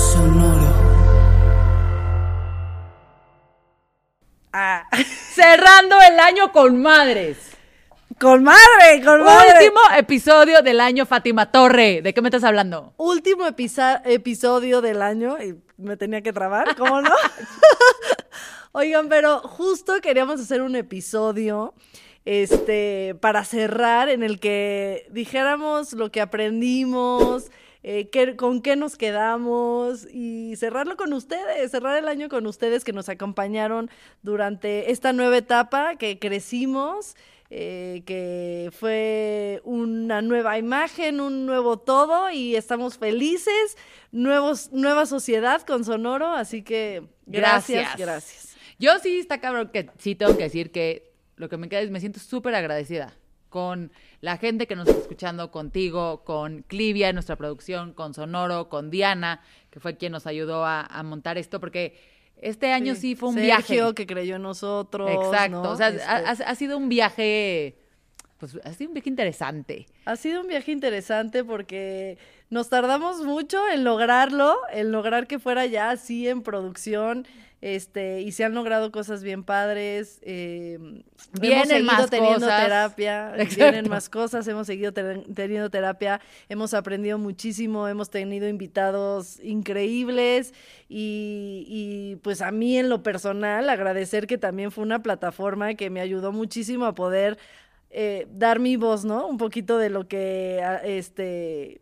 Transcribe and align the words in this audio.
Sonoro. 0.00 0.72
Ah, 4.52 4.88
Cerrando 5.34 5.96
el 6.00 6.18
año 6.18 6.50
con 6.52 6.80
madres. 6.80 7.36
con 8.18 8.42
madre, 8.42 9.02
con 9.04 9.22
madre. 9.22 9.52
Último 9.64 9.80
episodio 9.96 10.62
del 10.62 10.80
año, 10.80 11.04
Fátima 11.06 11.52
Torre. 11.52 12.00
¿De 12.02 12.14
qué 12.14 12.22
me 12.22 12.28
estás 12.28 12.44
hablando? 12.44 12.94
Último 12.96 13.46
episodio 13.46 14.80
del 14.80 15.02
año 15.02 15.36
y 15.42 15.54
me 15.76 15.96
tenía 15.96 16.22
que 16.22 16.32
trabar, 16.32 16.74
¿cómo 16.76 17.02
no? 17.02 17.14
Oigan, 18.72 19.08
pero 19.08 19.40
justo 19.40 20.00
queríamos 20.00 20.40
hacer 20.40 20.62
un 20.62 20.76
episodio 20.76 21.74
este 22.24 23.16
para 23.20 23.44
cerrar 23.44 24.08
en 24.08 24.22
el 24.22 24.38
que 24.40 25.06
dijéramos 25.10 25.92
lo 25.94 26.10
que 26.12 26.20
aprendimos, 26.20 27.50
eh, 27.82 28.08
qué- 28.10 28.36
con 28.36 28.60
qué 28.62 28.76
nos 28.76 28.96
quedamos 28.96 30.06
y 30.12 30.54
cerrarlo 30.56 30.96
con 30.96 31.12
ustedes, 31.12 31.70
cerrar 31.70 31.96
el 31.96 32.08
año 32.08 32.28
con 32.28 32.46
ustedes 32.46 32.84
que 32.84 32.92
nos 32.92 33.08
acompañaron 33.08 33.90
durante 34.22 34.90
esta 34.90 35.12
nueva 35.12 35.36
etapa 35.38 35.96
que 35.96 36.18
crecimos. 36.18 37.16
eh, 37.52 38.04
que 38.06 38.70
fue 38.78 39.60
una 39.64 40.22
nueva 40.22 40.56
imagen, 40.56 41.20
un 41.20 41.46
nuevo 41.46 41.80
todo 41.80 42.30
y 42.30 42.54
estamos 42.54 42.96
felices, 42.96 43.76
nuevos, 44.12 44.70
nueva 44.70 45.04
sociedad 45.04 45.60
con 45.62 45.84
Sonoro, 45.84 46.28
así 46.28 46.62
que 46.62 47.02
gracias, 47.26 47.96
Gracias. 47.96 47.98
gracias. 47.98 48.56
Yo 48.78 48.96
sí 49.00 49.18
está 49.18 49.40
cabrón 49.40 49.70
que 49.72 49.90
sí 49.98 50.14
tengo 50.14 50.36
que 50.36 50.44
decir 50.44 50.70
que 50.70 51.10
lo 51.34 51.48
que 51.48 51.56
me 51.56 51.68
queda 51.68 51.80
es 51.80 51.90
me 51.90 51.98
siento 51.98 52.20
súper 52.20 52.54
agradecida 52.54 53.16
con 53.50 53.92
la 54.22 54.38
gente 54.38 54.66
que 54.66 54.76
nos 54.76 54.88
está 54.88 55.00
escuchando, 55.02 55.50
contigo, 55.50 56.24
con 56.24 56.62
Clivia 56.62 57.08
en 57.10 57.16
nuestra 57.16 57.36
producción, 57.36 57.92
con 57.92 58.14
Sonoro, 58.14 58.68
con 58.68 58.90
Diana, 58.90 59.42
que 59.70 59.80
fue 59.80 59.96
quien 59.96 60.12
nos 60.12 60.26
ayudó 60.26 60.64
a, 60.64 60.80
a 60.82 61.02
montar 61.02 61.36
esto, 61.36 61.60
porque 61.60 61.98
este 62.40 62.72
año 62.72 62.94
sí, 62.94 63.16
fue 63.16 63.28
un 63.30 63.34
Sergio, 63.34 63.74
viaje. 63.84 63.94
que 63.94 64.06
creyó 64.06 64.36
en 64.36 64.42
nosotros. 64.42 65.10
Exacto, 65.10 65.62
¿no? 65.62 65.70
o 65.72 65.76
sea, 65.76 65.88
Este, 65.88 66.44
ha 66.44 66.54
sido 66.54 66.78
un 66.78 66.88
viaje, 66.88 67.76
pues 68.38 68.58
ha 68.64 68.72
sido 68.72 68.88
un 68.88 68.94
viaje 68.94 69.10
interesante. 69.10 69.86
Ha 70.06 70.16
sido 70.16 70.40
un 70.40 70.48
viaje 70.48 70.72
interesante 70.72 71.44
porque 71.44 72.16
nos 72.50 72.68
tardamos 72.68 73.24
mucho 73.24 73.58
en 73.72 73.84
lograrlo, 73.84 74.56
en 74.72 74.92
lograr 74.92 75.26
que 75.26 75.38
fuera 75.38 75.66
ya 75.66 75.90
así 75.90 76.28
en 76.28 76.42
producción, 76.42 77.26
este, 77.62 78.22
y 78.22 78.32
se 78.32 78.42
han 78.44 78.54
logrado 78.54 78.90
cosas 78.90 79.22
bien 79.22 79.44
padres. 79.44 80.18
eh, 80.22 80.78
hemos 80.80 81.04
Vienen 81.40 81.66
seguido 81.68 81.84
más 81.92 82.08
teniendo 82.10 82.40
cosas. 82.46 82.62
terapia, 82.64 83.32
Exacto. 83.36 83.54
vienen 83.56 83.88
más 83.90 84.08
cosas, 84.08 84.48
hemos 84.48 84.66
seguido 84.66 84.92
ten- 84.92 85.34
teniendo 85.34 85.68
terapia, 85.70 86.20
hemos 86.48 86.72
aprendido 86.74 87.18
muchísimo, 87.18 87.86
hemos 87.86 88.08
tenido 88.10 88.48
invitados 88.48 89.38
increíbles 89.44 90.54
y, 90.88 91.64
y, 91.68 92.16
pues 92.22 92.40
a 92.42 92.50
mí 92.50 92.78
en 92.78 92.88
lo 92.88 93.02
personal 93.02 93.68
agradecer 93.68 94.26
que 94.26 94.38
también 94.38 94.70
fue 94.72 94.82
una 94.82 95.02
plataforma 95.02 95.74
que 95.74 95.90
me 95.90 96.00
ayudó 96.00 96.32
muchísimo 96.32 96.86
a 96.86 96.94
poder 96.94 97.38
eh, 97.90 98.26
dar 98.32 98.58
mi 98.60 98.76
voz, 98.76 99.04
¿no? 99.04 99.26
Un 99.26 99.36
poquito 99.36 99.76
de 99.76 99.90
lo 99.90 100.08
que, 100.08 100.62
a- 100.64 100.76
este, 100.76 101.80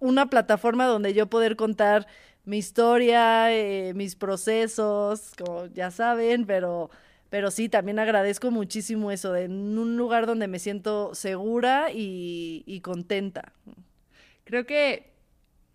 una 0.00 0.30
plataforma 0.30 0.86
donde 0.86 1.14
yo 1.14 1.26
poder 1.26 1.56
contar 1.56 2.06
mi 2.44 2.58
historia, 2.58 3.52
eh, 3.54 3.92
mis 3.94 4.16
procesos, 4.16 5.32
como 5.36 5.66
ya 5.66 5.90
saben, 5.90 6.46
pero, 6.46 6.90
pero 7.28 7.50
sí, 7.50 7.68
también 7.68 7.98
agradezco 7.98 8.50
muchísimo 8.50 9.10
eso, 9.10 9.32
de 9.32 9.44
en 9.44 9.78
un 9.78 9.98
lugar 9.98 10.26
donde 10.26 10.48
me 10.48 10.58
siento 10.58 11.14
segura 11.14 11.90
y, 11.92 12.64
y 12.66 12.80
contenta. 12.80 13.52
Creo 14.44 14.64
que, 14.64 15.12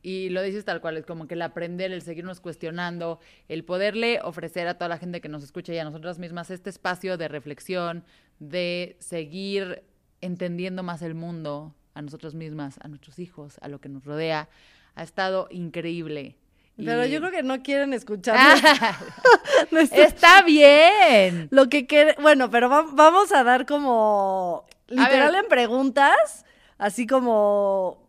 y 0.01 0.29
lo 0.29 0.41
dices 0.41 0.65
tal 0.65 0.81
cual, 0.81 0.97
es 0.97 1.05
como 1.05 1.27
que 1.27 1.35
el 1.35 1.43
aprender, 1.43 1.91
el 1.91 2.01
seguirnos 2.01 2.39
cuestionando, 2.39 3.19
el 3.49 3.63
poderle 3.63 4.19
ofrecer 4.23 4.67
a 4.67 4.73
toda 4.73 4.89
la 4.89 4.97
gente 4.97 5.21
que 5.21 5.29
nos 5.29 5.43
escucha 5.43 5.73
y 5.73 5.77
a 5.77 5.83
nosotras 5.83 6.17
mismas 6.17 6.49
este 6.49 6.71
espacio 6.71 7.17
de 7.17 7.27
reflexión, 7.27 8.03
de 8.39 8.97
seguir 8.99 9.83
entendiendo 10.21 10.81
más 10.81 11.03
el 11.03 11.13
mundo, 11.13 11.75
a 11.93 12.01
nosotras 12.01 12.33
mismas, 12.33 12.79
a 12.81 12.87
nuestros 12.87 13.19
hijos, 13.19 13.57
a 13.61 13.67
lo 13.67 13.79
que 13.79 13.89
nos 13.89 14.03
rodea, 14.05 14.49
ha 14.95 15.03
estado 15.03 15.47
increíble. 15.51 16.35
Y- 16.77 16.85
Pero 16.85 17.05
yo 17.05 17.19
creo 17.19 17.31
que 17.31 17.43
no 17.43 17.61
quieren 17.61 17.93
escuchar 17.93 18.35
Ah, 18.39 18.97
Está 19.91 20.41
bien. 20.41 21.47
lo 21.51 21.69
que 21.69 21.85
quiere, 21.85 22.15
bueno, 22.21 22.49
pero 22.49 22.69
va- 22.69 22.87
vamos 22.91 23.31
a 23.31 23.43
dar 23.43 23.65
como 23.67 24.65
literal 24.87 25.35
en 25.35 25.47
preguntas, 25.47 26.45
así 26.79 27.05
como 27.05 28.01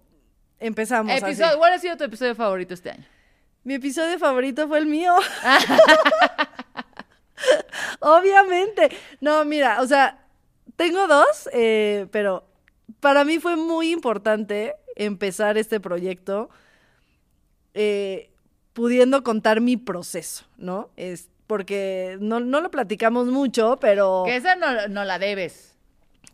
empezamos. 0.60 1.12
así. 1.14 1.24
Episodio, 1.24 1.58
¿Cuál 1.58 1.72
ha 1.74 1.78
sido 1.78 1.96
tu 1.98 2.04
episodio 2.04 2.34
favorito 2.34 2.72
este 2.74 2.90
año? 2.90 3.04
Mi 3.64 3.74
episodio 3.74 4.18
favorito 4.18 4.66
fue 4.68 4.78
el 4.78 4.86
mío. 4.86 5.14
Obviamente. 8.00 8.90
No, 9.20 9.44
mira, 9.44 9.80
o 9.82 9.86
sea, 9.86 10.18
tengo 10.76 11.06
dos, 11.06 11.48
eh, 11.52 12.06
pero 12.10 12.44
para 13.00 13.24
mí 13.24 13.38
fue 13.38 13.56
muy 13.56 13.90
importante 13.90 14.74
empezar 14.96 15.58
este 15.58 15.80
proyecto 15.80 16.50
eh, 17.74 18.30
pudiendo 18.72 19.22
contar 19.22 19.60
mi 19.60 19.76
proceso, 19.76 20.44
¿no? 20.56 20.90
Es 20.96 21.28
porque 21.46 22.16
no, 22.20 22.40
no 22.40 22.60
lo 22.60 22.70
platicamos 22.70 23.26
mucho, 23.26 23.78
pero... 23.80 24.22
Que 24.26 24.36
esa 24.36 24.56
no, 24.56 24.88
no 24.88 25.04
la 25.04 25.18
debes. 25.18 25.73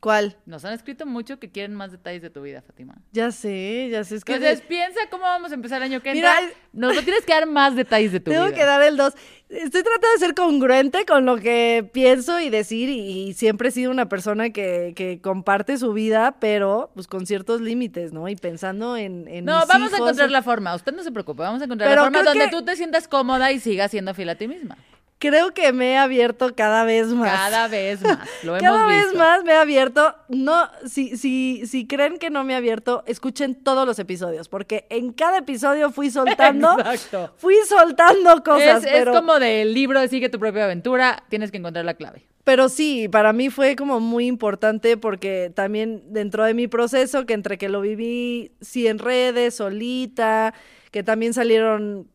¿Cuál? 0.00 0.38
Nos 0.46 0.64
han 0.64 0.72
escrito 0.72 1.04
mucho 1.04 1.38
que 1.38 1.50
quieren 1.50 1.74
más 1.74 1.92
detalles 1.92 2.22
de 2.22 2.30
tu 2.30 2.40
vida, 2.40 2.62
Fátima. 2.62 2.94
Ya 3.12 3.30
sé, 3.32 3.88
ya 3.90 4.02
sé. 4.02 4.16
Es 4.16 4.24
que 4.24 4.32
Entonces, 4.36 4.62
piensa 4.62 4.98
cómo 5.10 5.24
vamos 5.24 5.50
a 5.52 5.54
empezar 5.54 5.76
el 5.82 5.92
año 5.92 6.00
que 6.00 6.12
Mira, 6.14 6.40
entra. 6.40 6.56
Nos 6.72 6.96
lo 6.96 7.02
tienes 7.02 7.26
que 7.26 7.34
dar 7.34 7.46
más 7.46 7.76
detalles 7.76 8.10
de 8.10 8.20
tu 8.20 8.30
Tengo 8.30 8.46
vida. 8.46 8.54
que 8.56 8.64
dar 8.64 8.82
el 8.82 8.96
2. 8.96 9.12
Estoy 9.50 9.82
tratando 9.82 10.08
de 10.14 10.18
ser 10.18 10.34
congruente 10.34 11.04
con 11.04 11.26
lo 11.26 11.36
que 11.36 11.86
pienso 11.92 12.40
y 12.40 12.48
decir, 12.48 12.88
y, 12.88 13.28
y 13.28 13.34
siempre 13.34 13.68
he 13.68 13.72
sido 13.72 13.90
una 13.90 14.08
persona 14.08 14.48
que, 14.50 14.94
que 14.96 15.20
comparte 15.20 15.76
su 15.76 15.92
vida, 15.92 16.36
pero 16.40 16.90
pues 16.94 17.06
con 17.06 17.26
ciertos 17.26 17.60
límites, 17.60 18.14
¿no? 18.14 18.26
Y 18.26 18.36
pensando 18.36 18.96
en, 18.96 19.28
en 19.28 19.44
No, 19.44 19.58
mis 19.58 19.68
vamos 19.68 19.92
a 19.92 19.96
encontrar 19.98 20.30
la 20.30 20.40
forma. 20.42 20.74
Usted 20.74 20.94
no 20.94 21.02
se 21.02 21.12
preocupe. 21.12 21.42
Vamos 21.42 21.60
a 21.60 21.66
encontrar 21.66 21.90
Pero 21.90 22.02
la 22.04 22.06
forma 22.10 22.22
donde 22.22 22.44
que- 22.46 22.50
tú 22.50 22.64
te 22.64 22.74
sientas 22.74 23.06
cómoda 23.06 23.52
y 23.52 23.60
sigas 23.60 23.90
siendo 23.90 24.14
fiel 24.14 24.30
a 24.30 24.36
ti 24.36 24.48
misma. 24.48 24.78
Creo 25.20 25.52
que 25.52 25.72
me 25.74 25.92
he 25.92 25.96
abierto 25.98 26.54
cada 26.56 26.82
vez 26.84 27.08
más. 27.08 27.30
Cada 27.30 27.68
vez 27.68 28.00
más. 28.00 28.26
Lo 28.42 28.56
hemos 28.56 28.62
Cada 28.62 28.86
vez 28.86 29.02
visto. 29.04 29.18
más 29.18 29.44
me 29.44 29.52
he 29.52 29.56
abierto. 29.56 30.14
No, 30.28 30.68
si, 30.86 31.16
si, 31.18 31.66
si 31.66 31.86
creen 31.86 32.18
que 32.18 32.30
no 32.30 32.42
me 32.42 32.54
he 32.54 32.56
abierto, 32.56 33.04
escuchen 33.06 33.54
todos 33.54 33.86
los 33.86 33.98
episodios, 33.98 34.48
porque 34.48 34.86
en 34.88 35.12
cada 35.12 35.36
episodio 35.36 35.90
fui 35.90 36.10
soltando, 36.10 36.72
Exacto. 36.80 37.34
fui 37.36 37.54
soltando 37.68 38.42
cosas. 38.42 38.82
es, 38.84 38.92
es 38.92 39.08
como 39.10 39.38
del 39.38 39.74
libro 39.74 40.00
de 40.00 40.08
Sigue 40.08 40.30
tu 40.30 40.38
propia 40.38 40.64
aventura. 40.64 41.22
Tienes 41.28 41.50
que 41.50 41.58
encontrar 41.58 41.84
la 41.84 41.94
clave. 41.94 42.24
Pero 42.42 42.70
sí, 42.70 43.06
para 43.06 43.34
mí 43.34 43.50
fue 43.50 43.76
como 43.76 44.00
muy 44.00 44.26
importante 44.26 44.96
porque 44.96 45.52
también 45.54 46.02
dentro 46.06 46.44
de 46.44 46.54
mi 46.54 46.66
proceso, 46.66 47.26
que 47.26 47.34
entre 47.34 47.58
que 47.58 47.68
lo 47.68 47.82
viví 47.82 48.52
sí 48.62 48.86
en 48.86 48.98
redes, 48.98 49.56
solita, 49.56 50.54
que 50.90 51.02
también 51.02 51.34
salieron 51.34 52.08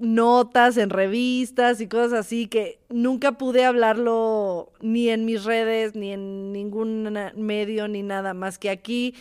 notas 0.00 0.76
en 0.76 0.90
revistas 0.90 1.80
y 1.80 1.86
cosas 1.88 2.12
así 2.20 2.46
que 2.46 2.80
nunca 2.88 3.32
pude 3.32 3.64
hablarlo 3.64 4.72
ni 4.80 5.10
en 5.10 5.24
mis 5.24 5.44
redes, 5.44 5.94
ni 5.94 6.12
en 6.12 6.52
ningún 6.52 7.16
medio, 7.36 7.86
ni 7.88 8.02
nada 8.02 8.34
más 8.34 8.58
que 8.58 8.70
aquí. 8.70 9.14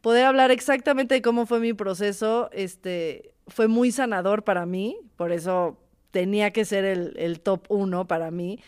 Poder 0.00 0.26
hablar 0.26 0.50
exactamente 0.50 1.14
de 1.14 1.22
cómo 1.22 1.46
fue 1.46 1.60
mi 1.60 1.72
proceso, 1.72 2.50
este, 2.52 3.32
fue 3.48 3.68
muy 3.68 3.92
sanador 3.92 4.44
para 4.44 4.66
mí, 4.66 4.96
por 5.16 5.32
eso 5.32 5.78
tenía 6.10 6.52
que 6.52 6.64
ser 6.64 6.84
el, 6.84 7.40
top 7.40 7.64
uno 7.68 8.06
para 8.06 8.30
mí. 8.30 8.60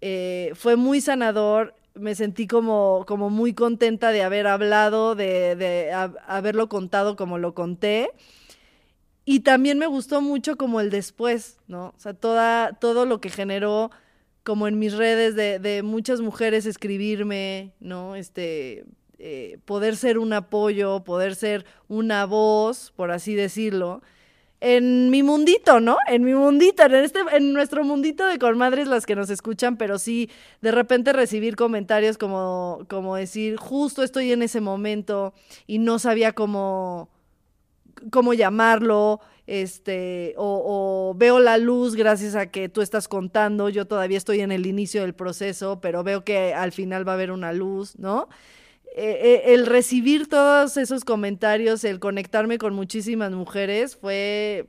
Eh, 0.00 0.52
fue 0.54 0.76
muy 0.76 1.00
sanador, 1.00 1.74
me 1.94 2.14
sentí 2.14 2.46
como, 2.46 3.04
como 3.06 3.30
muy 3.30 3.52
contenta 3.52 4.12
de 4.12 4.22
haber 4.22 4.46
hablado, 4.46 5.14
de, 5.14 5.56
de 5.56 5.92
ha- 5.92 6.14
haberlo 6.26 6.68
contado 6.68 7.16
como 7.16 7.38
lo 7.38 7.54
conté. 7.54 8.10
Y 9.24 9.40
también 9.40 9.78
me 9.78 9.86
gustó 9.86 10.20
mucho 10.22 10.56
como 10.56 10.80
el 10.80 10.90
después, 10.90 11.58
¿no? 11.68 11.88
O 11.88 11.98
sea, 11.98 12.14
toda, 12.14 12.72
todo 12.74 13.06
lo 13.06 13.20
que 13.20 13.30
generó 13.30 13.90
como 14.42 14.66
en 14.66 14.78
mis 14.78 14.94
redes 14.94 15.36
de, 15.36 15.58
de 15.58 15.82
muchas 15.82 16.20
mujeres 16.20 16.66
escribirme, 16.66 17.72
¿no? 17.80 18.16
Este, 18.16 18.84
eh, 19.22 19.58
poder 19.66 19.96
ser 19.96 20.18
un 20.18 20.32
apoyo, 20.32 21.04
poder 21.04 21.34
ser 21.36 21.66
una 21.88 22.24
voz, 22.24 22.90
por 22.96 23.10
así 23.10 23.34
decirlo, 23.34 24.00
en 24.60 25.10
mi 25.10 25.22
mundito, 25.22 25.78
¿no? 25.78 25.98
En 26.06 26.24
mi 26.24 26.32
mundito, 26.32 26.84
en 26.84 26.94
este, 26.94 27.20
en 27.32 27.52
nuestro 27.52 27.84
mundito 27.84 28.26
de 28.26 28.38
colmadres 28.38 28.88
las 28.88 29.04
que 29.04 29.16
nos 29.16 29.28
escuchan, 29.28 29.76
pero 29.76 29.98
sí 29.98 30.30
de 30.62 30.70
repente 30.70 31.12
recibir 31.12 31.54
comentarios 31.54 32.16
como, 32.16 32.86
como 32.88 33.14
decir, 33.14 33.56
justo 33.56 34.02
estoy 34.02 34.32
en 34.32 34.42
ese 34.42 34.62
momento 34.62 35.34
y 35.66 35.80
no 35.80 35.98
sabía 35.98 36.32
cómo, 36.32 37.10
cómo 38.10 38.34
llamarlo, 38.34 39.20
este, 39.46 40.34
o, 40.36 41.12
veo 41.16 41.40
la 41.40 41.58
luz 41.58 41.96
gracias 41.96 42.36
a 42.36 42.46
que 42.50 42.68
tú 42.68 42.82
estás 42.82 43.08
contando, 43.08 43.68
yo 43.68 43.84
todavía 43.84 44.16
estoy 44.16 44.40
en 44.40 44.52
el 44.52 44.64
inicio 44.66 45.02
del 45.02 45.14
proceso, 45.14 45.80
pero 45.80 46.04
veo 46.04 46.24
que 46.24 46.54
al 46.54 46.70
final 46.70 47.06
va 47.06 47.12
a 47.12 47.14
haber 47.16 47.32
una 47.32 47.52
luz, 47.52 47.98
¿no? 47.98 48.28
Eh, 48.96 49.18
eh, 49.22 49.54
el 49.54 49.66
recibir 49.66 50.28
todos 50.28 50.76
esos 50.76 51.04
comentarios, 51.04 51.84
el 51.84 52.00
conectarme 52.00 52.58
con 52.58 52.74
muchísimas 52.74 53.32
mujeres 53.32 53.96
fue 53.96 54.68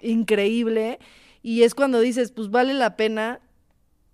increíble 0.00 0.98
y 1.42 1.62
es 1.62 1.74
cuando 1.74 2.00
dices, 2.00 2.32
pues 2.32 2.50
vale 2.50 2.74
la 2.74 2.96
pena 2.96 3.40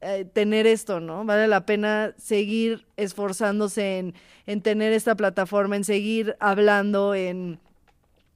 eh, 0.01 0.25
tener 0.25 0.67
esto, 0.67 1.01
¿no? 1.01 1.25
Vale 1.25 1.49
la 1.49 1.67
pena 1.67 2.15
seguir 2.17 2.87
esforzándose 2.97 3.99
en, 3.99 4.15
en, 4.47 4.63
tener 4.63 4.93
esta 4.93 5.17
plataforma, 5.17 5.77
en 5.77 5.85
seguir 5.85 6.37
hablando, 6.41 7.15
en, 7.15 7.59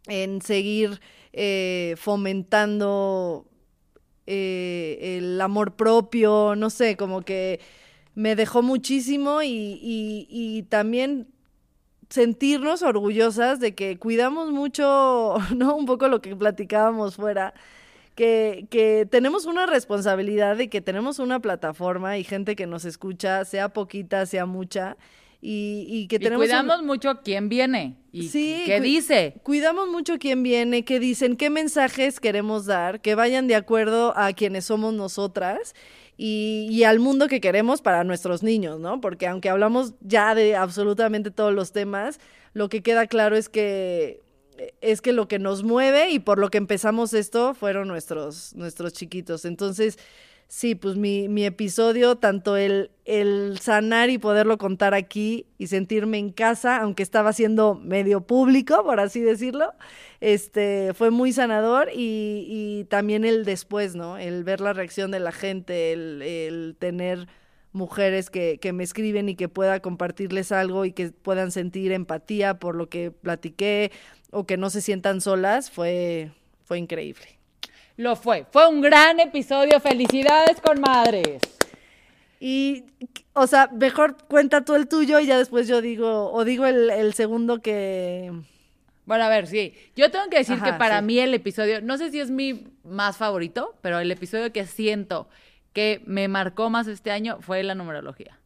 en 0.07 0.43
seguir 0.43 1.01
eh, 1.33 1.95
fomentando 1.97 3.47
eh, 4.27 5.19
el 5.19 5.41
amor 5.41 5.75
propio, 5.75 6.55
no 6.57 6.71
sé, 6.71 6.97
como 6.97 7.23
que 7.23 7.61
me 8.15 8.37
dejó 8.37 8.63
muchísimo 8.63 9.43
y, 9.43 9.81
y, 9.83 10.63
también 10.65 11.29
sentirnos 12.11 12.83
orgullosas 12.83 13.59
de 13.59 13.75
que 13.75 13.99
cuidamos 13.99 14.51
mucho, 14.51 15.37
¿no? 15.57 15.75
Un 15.75 15.87
poco 15.87 16.09
lo 16.09 16.21
que 16.21 16.37
platicábamos 16.37 17.17
fuera, 17.17 17.55
que, 18.15 18.67
que, 18.71 19.09
tenemos 19.11 19.47
una 19.47 19.67
responsabilidad 19.67 20.57
de 20.57 20.69
que 20.69 20.83
tenemos 20.83 21.19
una 21.19 21.41
plataforma 21.41 22.19
y 22.19 22.25
gente 22.25 22.55
que 22.57 22.67
nos 22.67 22.85
escucha, 22.85 23.45
sea 23.45 23.71
poquita, 23.71 24.27
sea 24.27 24.47
mucha, 24.47 24.97
y, 25.43 25.85
y 25.89 26.07
que 26.07 26.19
tenemos... 26.19 26.47
Y 26.47 26.49
cuidamos 26.49 26.81
un... 26.81 26.87
mucho 26.87 27.21
quién 27.23 27.51
viene 27.51 27.99
y 28.13 28.29
sí, 28.29 28.63
qué 28.65 28.81
dice. 28.81 29.35
Cuidamos 29.43 29.89
mucho 29.89 30.19
quién 30.19 30.43
viene, 30.43 30.85
qué 30.85 31.01
dicen, 31.01 31.37
qué 31.37 31.51
mensajes 31.51 32.21
queremos 32.21 32.65
dar, 32.65 33.01
que 33.01 33.15
vayan 33.15 33.49
de 33.49 33.57
acuerdo 33.57 34.17
a 34.17 34.33
quienes 34.33 34.67
somos 34.67 34.95
nosotras 34.95 35.75
y, 36.17 36.69
y, 36.71 36.85
al 36.85 37.01
mundo 37.01 37.27
que 37.27 37.41
queremos 37.41 37.83
para 37.83 38.05
nuestros 38.05 38.43
niños, 38.43 38.79
¿no? 38.79 39.01
Porque 39.01 39.27
aunque 39.27 39.49
hablamos 39.49 39.95
ya 40.01 40.35
de 40.35 40.57
absolutamente 40.57 41.31
todos 41.31 41.53
los 41.53 41.73
temas, 41.73 42.21
lo 42.53 42.69
que 42.69 42.83
queda 42.83 43.07
claro 43.07 43.35
es 43.35 43.49
que 43.49 44.21
es 44.81 45.01
que 45.01 45.13
lo 45.13 45.29
que 45.29 45.39
nos 45.39 45.65
mueve 45.65 46.11
y 46.11 46.19
por 46.19 46.39
lo 46.39 46.51
que 46.51 46.59
empezamos 46.59 47.15
esto 47.15 47.55
fueron 47.55 47.89
nuestros, 47.89 48.55
nuestros 48.55 48.93
chiquitos. 48.93 49.45
Entonces, 49.45 49.99
sí, 50.53 50.75
pues 50.75 50.97
mi, 50.97 51.29
mi 51.29 51.47
episodio, 51.47 52.17
tanto 52.17 52.59
el, 52.59 52.91
sanar 53.61 54.11
y 54.11 54.19
poderlo 54.19 54.59
contar 54.59 54.93
aquí 54.93 55.47
y 55.57 55.69
sentirme 55.69 56.19
en 56.19 56.31
casa, 56.31 56.77
aunque 56.83 57.03
estaba 57.03 57.33
siendo 57.33 57.75
medio 57.75 58.27
público, 58.27 58.85
por 58.85 59.01
así 59.01 59.21
decirlo, 59.21 59.73
este, 60.21 60.93
fue 60.95 61.11
muy 61.11 61.33
sanador 61.33 61.89
y, 61.95 62.45
y 62.49 62.85
también 62.85 63.25
el 63.25 63.47
después, 63.47 63.95
¿no? 63.95 64.19
El 64.19 64.45
ver 64.45 64.61
la 64.61 64.75
reacción 64.75 65.11
de 65.11 65.21
la 65.21 65.33
gente, 65.33 65.95
el, 65.95 66.21
el 66.23 66.77
tener 66.79 67.29
mujeres 67.73 68.29
que, 68.29 68.59
que, 68.61 68.75
me 68.75 68.85
escriben 68.85 69.31
y 69.31 69.37
que 69.37 69.49
pueda 69.49 69.81
compartirles 69.81 70.53
algo 70.53 70.85
y 70.85 70.93
que 70.93 71.11
puedan 71.13 71.51
sentir 71.51 71.93
empatía 71.93 72.59
por 72.59 72.75
lo 72.77 72.91
que 72.91 73.11
platiqué 73.11 73.91
o 74.31 74.45
que 74.47 74.59
no 74.59 74.69
se 74.69 74.83
sientan 74.83 75.23
solas, 75.23 75.71
fue, 75.71 76.31
fue 76.65 76.79
increíble. 76.79 77.42
Lo 78.03 78.17
fue. 78.17 78.47
Fue 78.51 78.67
un 78.67 78.81
gran 78.81 79.21
episodio. 79.21 79.79
Felicidades 79.79 80.61
con 80.61 80.81
madres. 80.81 81.41
Y, 82.41 82.85
o 83.33 83.47
sea, 83.47 83.69
mejor 83.73 84.17
cuenta 84.27 84.65
tú 84.65 84.75
el 84.75 84.89
tuyo 84.89 85.21
y 85.21 85.27
ya 85.27 85.39
después 85.39 85.69
yo 85.69 85.81
digo, 85.81 86.33
o 86.33 86.45
digo 86.45 86.67
el, 86.67 86.91
el 86.91 87.15
segundo 87.15 87.63
que... 87.63 88.33
Bueno, 89.05 89.23
a 89.23 89.29
ver, 89.29 89.47
sí. 89.47 89.75
Yo 89.95 90.11
tengo 90.11 90.29
que 90.31 90.39
decir 90.39 90.57
Ajá, 90.57 90.65
que 90.65 90.73
para 90.79 90.99
sí. 90.99 91.05
mí 91.05 91.21
el 91.21 91.33
episodio, 91.33 91.81
no 91.81 91.97
sé 91.97 92.11
si 92.11 92.19
es 92.19 92.33
mi 92.33 92.67
más 92.83 93.19
favorito, 93.19 93.77
pero 93.83 94.01
el 94.01 94.11
episodio 94.11 94.53
que 94.53 94.67
siento 94.67 95.29
que 95.73 96.03
me 96.05 96.27
marcó 96.27 96.71
más 96.71 96.89
este 96.89 97.13
año 97.13 97.39
fue 97.41 97.63
la 97.63 97.77
numerología. 97.77 98.41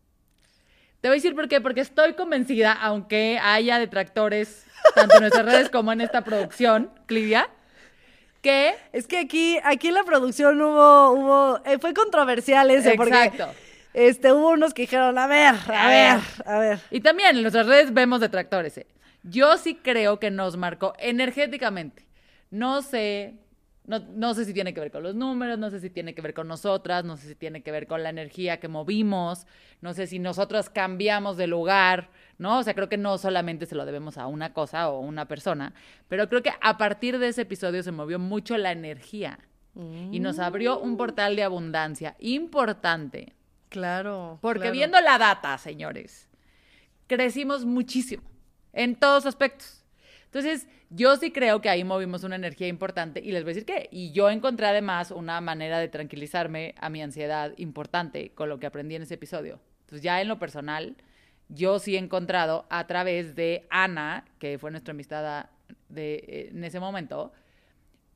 Te 1.01 1.09
voy 1.09 1.15
a 1.15 1.19
decir 1.19 1.35
por 1.35 1.49
qué, 1.49 1.63
porque 1.63 1.81
estoy 1.81 2.13
convencida, 2.13 2.75
aunque 2.75 3.39
haya 3.43 3.79
detractores 3.79 4.67
tanto 4.95 5.15
en 5.15 5.21
nuestras 5.23 5.47
redes 5.47 5.71
como 5.71 5.93
en 5.93 6.03
esta 6.03 6.25
producción, 6.25 6.91
Clivia, 7.07 7.49
que... 8.47 8.75
Es 8.93 9.07
que 9.07 9.19
aquí, 9.19 9.59
aquí 9.65 9.89
en 9.89 9.95
la 9.95 10.05
producción 10.05 10.61
hubo, 10.61 11.11
hubo, 11.11 11.61
eh, 11.65 11.79
fue 11.79 11.93
controversial 11.93 12.71
ese, 12.71 12.93
Exacto. 12.93 12.97
porque 12.97 13.67
este, 13.95 14.33
hubo 14.33 14.51
unos 14.51 14.75
que 14.75 14.83
dijeron, 14.83 15.19
a 15.19 15.27
ver, 15.27 15.55
a, 15.69 15.87
a 15.87 15.89
ver, 15.89 16.19
ver, 16.19 16.47
a 16.47 16.59
ver. 16.59 16.79
Y 16.91 17.01
también 17.01 17.37
en 17.37 17.43
nuestras 17.43 17.67
redes 17.67 17.93
vemos 17.93 18.21
detractores. 18.21 18.79
¿eh? 18.79 18.87
Yo 19.23 19.57
sí 19.59 19.75
creo 19.83 20.21
que 20.21 20.31
nos 20.31 20.57
marcó 20.57 20.93
energéticamente. 20.99 22.07
No 22.51 22.83
sé, 22.83 23.35
no, 23.87 24.01
no, 24.01 24.35
sé 24.35 24.45
si 24.45 24.53
tiene 24.53 24.75
que 24.75 24.81
ver 24.81 24.91
con 24.91 25.03
los 25.03 25.15
números, 25.15 25.59
no 25.59 25.71
sé 25.71 25.81
si 25.81 25.91
tiene 25.91 26.15
que 26.15 26.23
ver 26.23 26.35
con 26.35 26.49
nosotras, 26.49 27.05
no 27.05 27.17
sé 27.17 27.29
si 27.29 27.35
tiene 27.35 27.63
que 27.63 27.71
ver 27.71 27.87
con 27.87 28.03
la 28.03 28.11
energía 28.11 28.59
que 28.59 28.69
movimos, 28.69 29.47
no 29.81 29.95
sé 29.95 30.07
si 30.07 30.19
nosotros 30.19 30.71
cambiamos 30.71 31.37
de 31.37 31.47
lugar, 31.47 32.11
¿no? 32.39 32.59
O 32.59 32.63
sea, 32.63 32.75
creo 32.75 32.89
que 32.89 32.97
no 32.97 33.17
solamente 33.19 33.67
se 33.67 33.75
lo 33.75 33.87
debemos 33.87 34.19
a 34.19 34.27
una 34.27 34.53
cosa 34.53 34.91
o 34.91 35.01
una 35.01 35.27
persona, 35.27 35.73
pero 36.09 36.29
creo 36.29 36.43
que 36.43 36.53
a 36.61 36.77
partir 36.79 37.19
de 37.19 37.29
ese 37.29 37.43
episodio 37.43 37.83
se 37.83 37.93
movió 37.93 38.19
mucho 38.19 38.57
la 38.59 38.73
energía 38.73 39.39
mm. 39.75 40.13
y 40.13 40.21
nos 40.21 40.39
abrió 40.39 40.81
un 40.81 40.97
portal 40.97 41.37
de 41.37 41.45
abundancia 41.45 42.17
importante. 42.19 43.35
Claro. 43.69 44.39
Porque 44.43 44.61
claro. 44.63 44.73
viendo 44.73 45.01
la 45.01 45.19
data, 45.19 45.59
señores, 45.59 46.29
crecimos 47.07 47.65
muchísimo 47.65 48.25
en 48.73 48.97
todos 48.97 49.27
aspectos. 49.27 49.85
Entonces, 50.25 50.69
yo 50.91 51.17
sí 51.17 51.33
creo 51.33 51.61
que 51.61 51.69
ahí 51.69 51.85
movimos 51.85 52.23
una 52.23 52.37
energía 52.37 52.69
importante 52.69 53.21
y 53.21 53.33
les 53.33 53.43
voy 53.43 53.53
a 53.53 53.55
decir 53.55 53.67
que, 53.67 53.89
y 53.91 54.13
yo 54.13 54.31
encontré 54.31 54.67
además 54.67 55.11
una 55.11 55.41
manera 55.41 55.79
de 55.79 55.89
tranquilizarme 55.89 56.75
a 56.79 56.89
mi 56.91 57.03
ansiedad 57.03 57.53
importante 57.57 58.31
con 58.31 58.49
lo 58.49 58.59
que 58.59 58.67
aprendí 58.67 58.95
en 58.95 59.03
ese 59.03 59.15
episodio. 59.15 59.61
Entonces, 59.81 60.03
ya 60.03 60.21
en 60.21 60.29
lo 60.29 60.39
personal, 60.39 60.97
yo 61.49 61.79
sí 61.79 61.97
he 61.97 61.99
encontrado 61.99 62.67
a 62.71 62.87
través 62.87 63.35
de 63.35 63.67
Ana, 63.71 64.25
que 64.39 64.59
fue 64.59 64.71
nuestra 64.71 64.93
amistad 64.93 65.47
de, 65.89 66.15
eh, 66.15 66.49
en 66.53 66.65
ese 66.65 66.81
momento, 66.81 67.33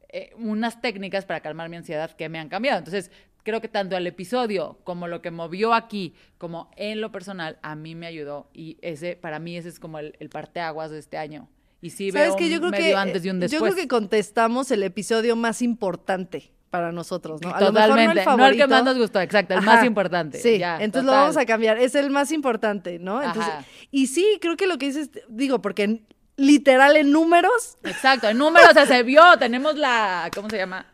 eh, 0.08 0.32
unas 0.36 0.80
técnicas 0.80 1.24
para 1.24 1.40
calmar 1.40 1.68
mi 1.68 1.76
ansiedad 1.76 2.12
que 2.12 2.28
me 2.28 2.38
han 2.38 2.48
cambiado. 2.48 2.78
Entonces, 2.78 3.10
creo 3.42 3.60
que 3.60 3.68
tanto 3.68 3.96
el 3.96 4.06
episodio 4.06 4.78
como 4.84 5.08
lo 5.08 5.22
que 5.22 5.30
movió 5.30 5.74
aquí, 5.74 6.14
como 6.38 6.70
en 6.76 7.00
lo 7.00 7.10
personal, 7.10 7.58
a 7.62 7.74
mí 7.74 7.94
me 7.94 8.06
ayudó 8.06 8.48
y 8.52 8.78
ese, 8.80 9.16
para 9.16 9.38
mí, 9.38 9.56
ese 9.56 9.68
es 9.70 9.80
como 9.80 9.98
el, 9.98 10.16
el 10.20 10.28
parteaguas 10.28 10.90
de 10.90 10.98
este 10.98 11.16
año. 11.16 11.48
Y 11.80 11.90
sí 11.90 12.10
¿Sabes 12.10 12.28
veo 12.28 12.36
que 12.36 12.48
yo 12.48 12.56
un 12.56 12.70
creo 12.70 12.70
medio 12.70 12.94
que, 12.94 12.96
antes 12.96 13.24
y 13.24 13.30
un 13.30 13.40
después. 13.40 13.60
Yo 13.60 13.64
creo 13.64 13.74
que 13.74 13.88
contestamos 13.88 14.70
el 14.70 14.82
episodio 14.82 15.34
más 15.36 15.62
importante 15.62 16.52
para 16.70 16.92
nosotros, 16.92 17.40
¿no? 17.42 17.54
A 17.54 17.58
Totalmente. 17.58 18.24
No 18.24 18.32
el, 18.32 18.38
no 18.38 18.46
el, 18.46 18.56
que 18.56 18.66
más 18.66 18.84
nos 18.84 18.96
gustó, 18.96 19.20
exacto, 19.20 19.54
el 19.54 19.60
Ajá. 19.60 19.76
más 19.76 19.84
importante. 19.84 20.38
Sí, 20.38 20.58
ya, 20.58 20.74
entonces 20.74 21.06
total. 21.06 21.06
lo 21.06 21.12
vamos 21.12 21.36
a 21.36 21.46
cambiar. 21.46 21.78
Es 21.78 21.94
el 21.94 22.10
más 22.10 22.30
importante, 22.32 22.98
¿no? 22.98 23.22
Entonces, 23.22 23.52
Ajá. 23.52 23.64
y 23.90 24.06
sí, 24.06 24.38
creo 24.40 24.56
que 24.56 24.66
lo 24.66 24.78
que 24.78 24.86
dices, 24.86 25.10
digo, 25.28 25.60
porque 25.60 26.02
literal 26.36 26.96
en 26.96 27.10
números. 27.12 27.76
Exacto, 27.82 28.28
en 28.28 28.38
números 28.38 28.70
o 28.70 28.72
sea, 28.72 28.86
se 28.86 29.02
vio, 29.02 29.22
tenemos 29.38 29.76
la, 29.76 30.30
¿cómo 30.34 30.48
se 30.48 30.56
llama? 30.56 30.86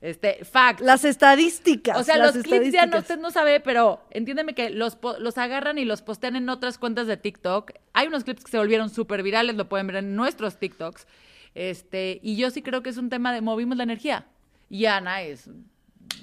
Este, 0.00 0.44
fact. 0.44 0.80
Las 0.80 1.04
estadísticas. 1.04 1.98
O 1.98 2.04
sea, 2.04 2.18
los 2.18 2.36
clips 2.42 2.72
ya 2.72 2.86
no, 2.86 2.98
usted 2.98 3.18
no 3.18 3.30
sabe, 3.30 3.60
pero 3.60 4.06
entiéndeme 4.10 4.54
que 4.54 4.70
los, 4.70 4.98
los 5.18 5.38
agarran 5.38 5.78
y 5.78 5.84
los 5.84 6.02
postean 6.02 6.36
en 6.36 6.48
otras 6.48 6.78
cuentas 6.78 7.06
de 7.06 7.16
TikTok. 7.16 7.72
Hay 7.94 8.06
unos 8.06 8.24
clips 8.24 8.44
que 8.44 8.50
se 8.50 8.58
volvieron 8.58 8.90
súper 8.90 9.22
virales, 9.22 9.56
lo 9.56 9.68
pueden 9.68 9.86
ver 9.86 9.96
en 9.96 10.14
nuestros 10.14 10.58
TikToks. 10.58 11.06
Este, 11.54 12.20
y 12.22 12.36
yo 12.36 12.50
sí 12.50 12.62
creo 12.62 12.82
que 12.82 12.90
es 12.90 12.98
un 12.98 13.08
tema 13.08 13.32
de 13.32 13.40
movimos 13.40 13.76
la 13.78 13.84
energía. 13.84 14.26
Y 14.68 14.84
Ana 14.84 15.22
es 15.22 15.48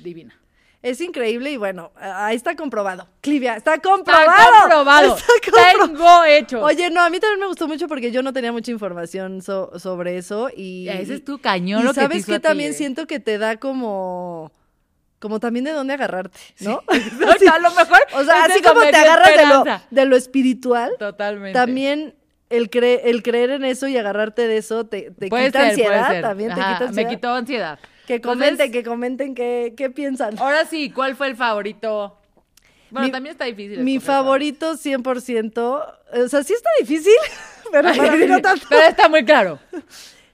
divina. 0.02 0.40
Es 0.84 1.00
increíble 1.00 1.50
y 1.50 1.56
bueno, 1.56 1.94
ahí 1.96 2.36
está 2.36 2.58
comprobado. 2.58 3.08
Clivia, 3.22 3.56
está 3.56 3.80
comprobado. 3.80 4.30
Está 4.30 4.60
comprobado. 4.60 5.18
Está 5.42 5.80
compro 5.80 5.96
Tengo 5.96 6.24
hecho. 6.26 6.62
Oye, 6.62 6.90
no, 6.90 7.02
a 7.02 7.10
mí 7.10 7.22
también 7.22 7.40
me 7.40 7.48
gustó 7.48 7.70
mucho 7.70 7.88
porque 7.88 8.12
yo 8.12 8.22
no 8.22 8.34
tenía 8.34 8.52
mucha 8.52 8.70
información 8.70 9.42
so 9.42 9.80
sobre 9.80 10.18
eso 10.18 10.50
y... 10.54 10.90
Ese 10.90 11.16
es 11.16 11.24
tu 11.24 11.40
cañón 11.40 11.82
y 11.82 11.84
lo 11.86 11.94
sabes 11.94 12.26
que 12.26 12.34
que 12.34 12.40
también 12.42 12.72
ti, 12.72 12.76
eh. 12.76 12.78
siento 12.80 13.08
que 13.08 13.22
te 13.22 13.38
da 13.38 13.56
como 13.56 14.52
como 15.20 15.40
también 15.40 15.64
de 15.64 15.72
dónde 15.72 15.94
agarrarte, 15.94 16.38
¿no? 16.60 16.82
Sí. 16.92 17.00
sí. 17.40 17.48
A 17.48 17.58
lo 17.60 17.72
mejor. 17.72 18.00
O 18.16 18.26
sea, 18.26 18.44
así 18.44 18.62
como 18.62 18.82
te 18.82 18.98
agarras 18.98 19.38
de 19.38 19.46
lo, 19.46 19.64
de 19.90 20.06
lo, 20.06 20.18
espiritual. 20.18 20.92
Totalmente. 21.00 21.58
También 21.58 22.16
el, 22.50 22.70
cre 22.70 23.10
el 23.10 23.24
creer 23.24 23.52
en 23.52 23.64
eso 23.64 23.88
y 23.88 23.96
agarrarte 23.96 24.48
de 24.48 24.58
eso 24.58 24.86
te, 24.86 25.12
te 25.12 25.30
puede 25.30 25.46
quita 25.46 25.62
ser, 25.62 25.70
ansiedad. 25.70 26.22
También 26.22 26.52
Ajá, 26.52 26.60
te 26.60 26.74
quita 26.74 26.86
ansiedad. 26.90 27.10
Me 27.10 27.16
quitó 27.16 27.34
ansiedad. 27.34 27.80
Que 28.08 28.20
comenten, 28.22 28.50
Entonces, 28.54 28.72
que 28.72 28.84
comenten 28.84 29.36
qué, 29.36 29.74
qué 29.78 29.90
piensan. 29.90 30.38
Ahora 30.40 30.66
sí, 30.66 30.90
¿cuál 30.90 31.16
fue 31.16 31.28
el 31.28 31.36
favorito? 31.36 32.18
Bueno, 32.92 33.08
Mi- 33.08 33.12
también 33.12 33.32
está 33.32 33.46
difícil. 33.46 33.80
Mi 33.80 34.00
favorito 34.00 34.74
100%, 34.76 35.58
o 35.58 36.28
sea, 36.28 36.44
sí 36.44 36.54
está 36.54 36.70
difícil, 36.80 37.14
pero 37.72 37.90
para 37.96 38.16
mí 38.16 38.26
no 38.28 38.42
tanto. 38.42 38.66
Pero 38.70 38.82
está 38.88 39.10
muy 39.10 39.24
claro. 39.26 39.58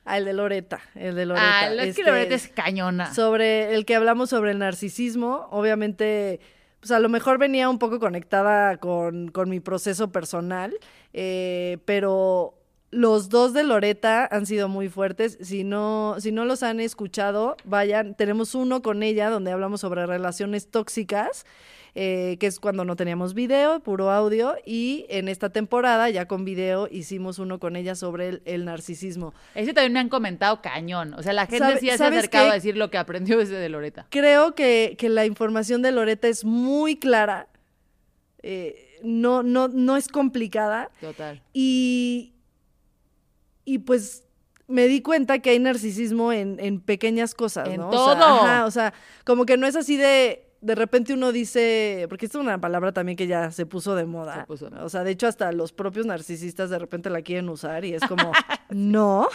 Ah, 0.03 0.17
el 0.17 0.25
de 0.25 0.33
Loreta, 0.33 0.81
el 0.95 1.13
de 1.15 1.25
Loreta. 1.27 1.59
Ah, 1.59 1.67
es 1.73 1.81
que 1.83 1.89
este, 1.89 2.03
Loreta 2.03 2.35
es 2.35 2.47
cañona. 2.47 3.13
Sobre 3.13 3.75
el 3.75 3.85
que 3.85 3.95
hablamos 3.95 4.31
sobre 4.31 4.51
el 4.51 4.57
narcisismo, 4.57 5.47
obviamente, 5.51 6.39
pues 6.79 6.89
a 6.91 6.99
lo 6.99 7.07
mejor 7.09 7.37
venía 7.37 7.69
un 7.69 7.77
poco 7.77 7.99
conectada 7.99 8.77
con, 8.77 9.29
con 9.29 9.49
mi 9.49 9.59
proceso 9.59 10.11
personal, 10.11 10.75
eh, 11.13 11.77
pero 11.85 12.55
los 12.91 13.29
dos 13.29 13.53
de 13.53 13.63
Loreta 13.63 14.27
han 14.31 14.45
sido 14.45 14.67
muy 14.67 14.89
fuertes. 14.89 15.37
Si 15.41 15.63
no, 15.63 16.15
si 16.19 16.31
no 16.31 16.45
los 16.45 16.63
han 16.63 16.79
escuchado, 16.79 17.55
vayan. 17.63 18.15
Tenemos 18.15 18.55
uno 18.55 18.81
con 18.81 19.03
ella 19.03 19.29
donde 19.29 19.51
hablamos 19.51 19.81
sobre 19.81 20.05
relaciones 20.05 20.69
tóxicas. 20.71 21.45
eh, 21.95 22.37
que 22.39 22.45
es 22.45 22.59
cuando 22.59 22.85
no 22.85 22.95
teníamos 22.95 23.33
video, 23.33 23.79
puro 23.79 24.11
audio, 24.11 24.55
y 24.63 25.07
en 25.09 25.27
esta 25.27 25.49
temporada, 25.49 26.07
ya 26.11 26.27
con 26.27 26.45
video, 26.45 26.87
hicimos 26.89 27.39
uno 27.39 27.59
con 27.59 27.75
ella 27.75 27.95
sobre 27.95 28.29
el, 28.29 28.41
el 28.45 28.63
narcisismo. 28.65 29.33
Ese 29.55 29.73
también 29.73 29.93
me 29.93 29.99
han 29.99 30.07
comentado 30.07 30.61
cañón. 30.61 31.15
O 31.15 31.23
sea, 31.23 31.33
la 31.33 31.47
gente 31.47 31.57
¿Sabe- 31.65 31.79
sí 31.79 31.87
se 31.89 32.03
ha 32.03 32.07
acercado 32.07 32.51
a 32.51 32.53
decir 32.53 32.77
lo 32.77 32.91
que 32.91 32.99
aprendió 32.99 33.41
ese 33.41 33.53
de 33.55 33.69
Loreta. 33.69 34.05
Creo 34.11 34.53
que, 34.53 34.95
que 34.99 35.09
la 35.09 35.25
información 35.25 35.81
de 35.81 35.91
Loreta 35.91 36.27
es 36.27 36.45
muy 36.45 36.95
clara, 36.97 37.47
eh, 38.43 38.99
no, 39.03 39.41
no, 39.43 39.67
no 39.67 39.97
es 39.97 40.07
complicada 40.09 40.91
Total. 41.01 41.41
y, 41.53 42.33
y 43.73 43.79
pues 43.79 44.23
me 44.67 44.87
di 44.87 45.01
cuenta 45.01 45.39
que 45.39 45.49
hay 45.51 45.59
narcisismo 45.59 46.31
en, 46.31 46.59
en 46.59 46.79
pequeñas 46.79 47.33
cosas, 47.33 47.67
En 47.69 47.81
¿no? 47.81 47.89
todo. 47.89 48.13
O 48.13 48.15
sea, 48.17 48.35
ajá, 48.35 48.65
o 48.65 48.71
sea, 48.71 48.93
como 49.25 49.45
que 49.45 49.57
no 49.57 49.65
es 49.67 49.75
así 49.75 49.97
de... 49.97 50.45
De 50.61 50.75
repente 50.75 51.13
uno 51.13 51.31
dice, 51.31 52.05
porque 52.09 52.25
esta 52.25 52.37
es 52.37 52.43
una 52.43 52.59
palabra 52.59 52.91
también 52.91 53.15
que 53.15 53.27
ya 53.27 53.49
se 53.49 53.65
puso 53.65 53.95
de 53.95 54.03
moda. 54.03 54.41
Se 54.41 54.45
puso 54.45 54.65
de 54.65 54.71
moda. 54.71 54.83
O 54.83 54.89
sea, 54.89 55.05
de 55.05 55.11
hecho 55.11 55.25
hasta 55.25 55.53
los 55.53 55.71
propios 55.71 56.05
narcisistas 56.05 56.69
de 56.69 56.77
repente 56.77 57.09
la 57.09 57.21
quieren 57.21 57.47
usar 57.47 57.85
y 57.85 57.93
es 57.93 58.01
como, 58.03 58.33
no. 58.69 59.29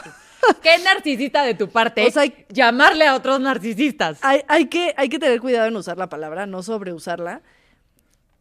Qué 0.63 0.77
narcisista 0.85 1.43
de 1.43 1.55
tu 1.55 1.71
parte 1.71 2.07
O 2.07 2.11
sea, 2.11 2.25
hay- 2.25 2.45
llamarle 2.51 3.07
a 3.07 3.15
otros 3.15 3.41
narcisistas. 3.41 4.19
hay, 4.21 4.43
hay 4.49 4.67
que, 4.67 4.93
hay 4.99 5.09
que 5.09 5.19
tener 5.19 5.41
cuidado 5.41 5.67
en 5.67 5.77
usar 5.77 5.97
la 5.97 6.11
palabra, 6.11 6.45
no 6.45 6.63
sobreusarla. 6.63 7.41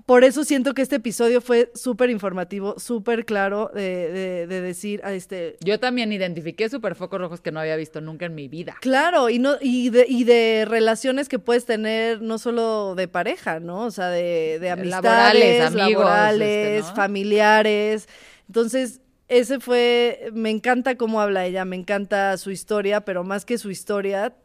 Por 0.05 0.25
eso 0.25 0.43
siento 0.43 0.74
que 0.74 0.81
este 0.81 0.98
episodio 0.98 1.39
fue 1.39 1.72
súper 1.75 2.10
informativo, 2.10 2.77
súper 2.77 3.24
claro 3.25 3.72
de, 3.74 4.12
de- 4.12 4.48
de 4.48 4.62
decir 4.62 5.00
a 5.05 5.13
este. 5.13 5.55
Yo 5.63 5.79
también 5.79 6.12
identifiqué 6.12 6.67
super 6.67 6.95
focos 6.95 7.22
rojos 7.22 7.39
que 7.39 7.51
no 7.53 7.62
había 7.62 7.77
visto 7.77 8.01
nunca 8.01 8.25
en 8.25 8.36
mi 8.36 8.50
vida. 8.50 8.75
Claro, 8.81 9.29
y 9.29 9.39
no, 9.39 9.55
y 9.62 9.89
de, 9.91 10.05
y 10.10 10.25
de 10.25 10.65
relaciones 10.67 11.29
que 11.29 11.39
puedes 11.39 11.65
tener 11.65 12.22
no 12.22 12.38
solo 12.38 12.95
de 12.95 13.07
pareja, 13.07 13.62
¿no? 13.62 13.81
O 13.86 13.91
sea, 13.91 14.10
de, 14.10 14.60
de 14.60 14.69
amistades, 14.72 15.03
Laborales, 15.03 15.62
amigos, 15.62 16.03
laborales, 16.05 16.79
este, 16.79 16.89
¿no? 16.89 16.95
familiares. 16.95 18.10
Entonces, 18.48 19.00
ese 19.29 19.60
fue, 19.62 20.29
me 20.33 20.50
encanta 20.50 20.95
cómo 20.95 21.22
habla 21.22 21.45
ella, 21.45 21.63
me 21.65 21.77
encanta 21.77 22.38
su 22.38 22.51
historia, 22.51 23.01
pero 23.01 23.24
más 23.24 23.45
que 23.45 23.57
su 23.57 23.72
historia, 23.72 24.36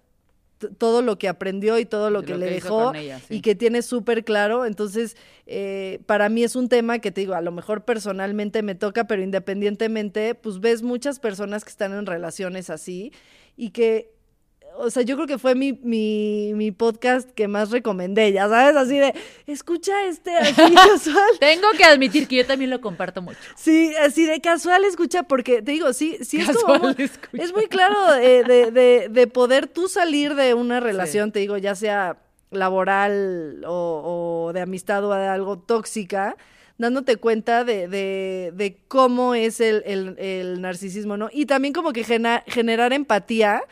todo 0.79 1.03
lo 1.03 1.19
que 1.19 1.29
aprendió 1.29 1.79
y 1.79 1.85
todo 1.85 2.11
lo 2.11 2.23
que 2.23 2.37
le 2.37 2.50
dejó 2.50 2.87
con 2.87 2.97
ella, 2.97 3.21
sí. 3.21 3.37
y 3.37 3.41
que 3.41 3.55
tiene 3.55 3.83
súper 3.83 4.25
claro. 4.25 4.67
Entonces, 4.67 5.17
eh, 5.47 6.00
para 6.07 6.29
mí 6.29 6.43
es 6.45 6.57
un 6.57 6.69
tema 6.69 6.99
que 6.99 7.11
te 7.11 7.21
digo, 7.21 7.35
a 7.35 7.41
lo 7.41 7.53
mejor 7.53 7.85
personalmente 7.85 8.62
me 8.62 8.75
toca, 8.75 9.07
pero 9.07 9.23
independientemente, 9.23 10.35
pues 10.35 10.61
ves 10.61 10.83
muchas 10.83 11.21
personas 11.21 11.65
que 11.65 11.71
están 11.71 11.93
en 11.93 12.07
relaciones 12.07 12.71
así 12.71 13.12
y 13.57 13.71
que, 13.71 14.12
o 14.79 14.91
sea, 14.91 15.03
yo 15.03 15.17
creo 15.17 15.27
que 15.27 15.39
fue 15.39 15.55
mi, 15.55 15.73
mi, 15.83 16.53
mi 16.55 16.71
podcast 16.73 17.31
que 17.31 17.49
más 17.49 17.71
recomendé, 17.71 18.33
ya 18.33 18.49
sabes, 18.49 18.77
así 18.77 18.99
de, 18.99 19.15
escucha 19.47 20.05
este 20.07 20.37
así 20.37 20.55
casual. 20.75 21.31
Tengo 21.41 21.69
que 21.77 21.85
admitir 21.85 22.27
que 22.29 22.37
yo 22.37 22.47
también 22.47 22.71
lo 22.71 22.81
comparto 22.81 23.21
mucho. 23.23 23.39
Sí, 23.57 23.93
así 24.03 24.25
de 24.25 24.41
casual 24.41 24.85
escucha, 24.85 25.23
porque 25.25 25.63
te 25.63 25.73
digo, 25.73 25.93
sí, 25.93 26.17
sí 26.23 26.41
es 26.41 26.47
Casual 26.47 26.81
como 26.81 26.89
escucha. 26.91 27.43
es 27.43 27.53
muy 27.53 27.67
claro 27.67 28.15
eh, 28.17 28.45
de, 28.45 28.71
de, 28.71 29.09
de 29.11 29.27
poder 29.27 29.67
tú 29.67 29.89
salir 29.89 30.35
de 30.35 30.55
una 30.55 30.81
relación, 30.81 31.33
te 31.33 31.41
digo, 31.41 31.57
ya 31.59 31.75
sea 31.75 32.19
laboral 32.51 33.63
o, 33.67 34.47
o 34.49 34.53
de 34.53 34.61
amistad 34.61 35.05
o 35.05 35.13
de 35.15 35.27
algo 35.27 35.59
tóxica, 35.59 36.37
dándote 36.79 37.17
cuenta 37.17 37.65
de, 37.65 37.89
de, 37.89 38.53
de 38.55 38.79
cómo 38.89 39.35
es 39.35 39.61
el, 39.61 39.83
el, 39.85 40.17
el 40.19 40.61
narcisismo, 40.61 41.17
¿no? 41.17 41.29
Y 41.33 41.47
también 41.47 41.75
como 41.75 41.93
que 41.93 42.05
gena- 42.05 42.45
generar 42.47 42.93
empatía. 42.93 43.63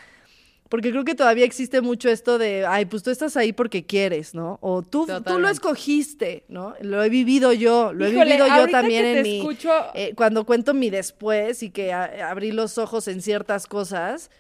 Porque 0.69 0.91
creo 0.91 1.05
que 1.05 1.15
todavía 1.15 1.45
existe 1.45 1.81
mucho 1.81 2.09
esto 2.09 2.39
de, 2.39 2.67
ay, 2.67 2.87
pues 2.87 3.03
tú 3.05 3.11
estás 3.11 3.37
ahí 3.37 3.53
porque 3.53 3.87
quieres, 3.87 4.35
¿no? 4.35 4.59
O 4.61 4.83
tú, 4.83 5.07
tú 5.23 5.39
lo 5.39 5.49
escogiste, 5.49 6.45
¿no? 6.49 6.75
Lo 6.81 7.03
he 7.05 7.09
vivido 7.09 7.53
yo, 7.53 7.93
lo 7.93 8.05
he 8.05 8.11
vivido 8.25 8.47
yo 8.49 8.67
también 8.73 9.05
en 9.07 9.23
mi... 9.23 9.41
escucho- 9.41 9.91
eh, 9.95 10.13
cuando 10.17 10.45
cuento 10.45 10.75
mi 10.75 10.91
después 10.91 11.63
y 11.63 11.71
que 11.71 11.93
a- 11.93 12.31
abrí 12.31 12.51
los 12.51 12.79
ojos 12.79 13.07
en 13.07 13.23
ciertas 13.23 13.67
cosas, 13.69 14.31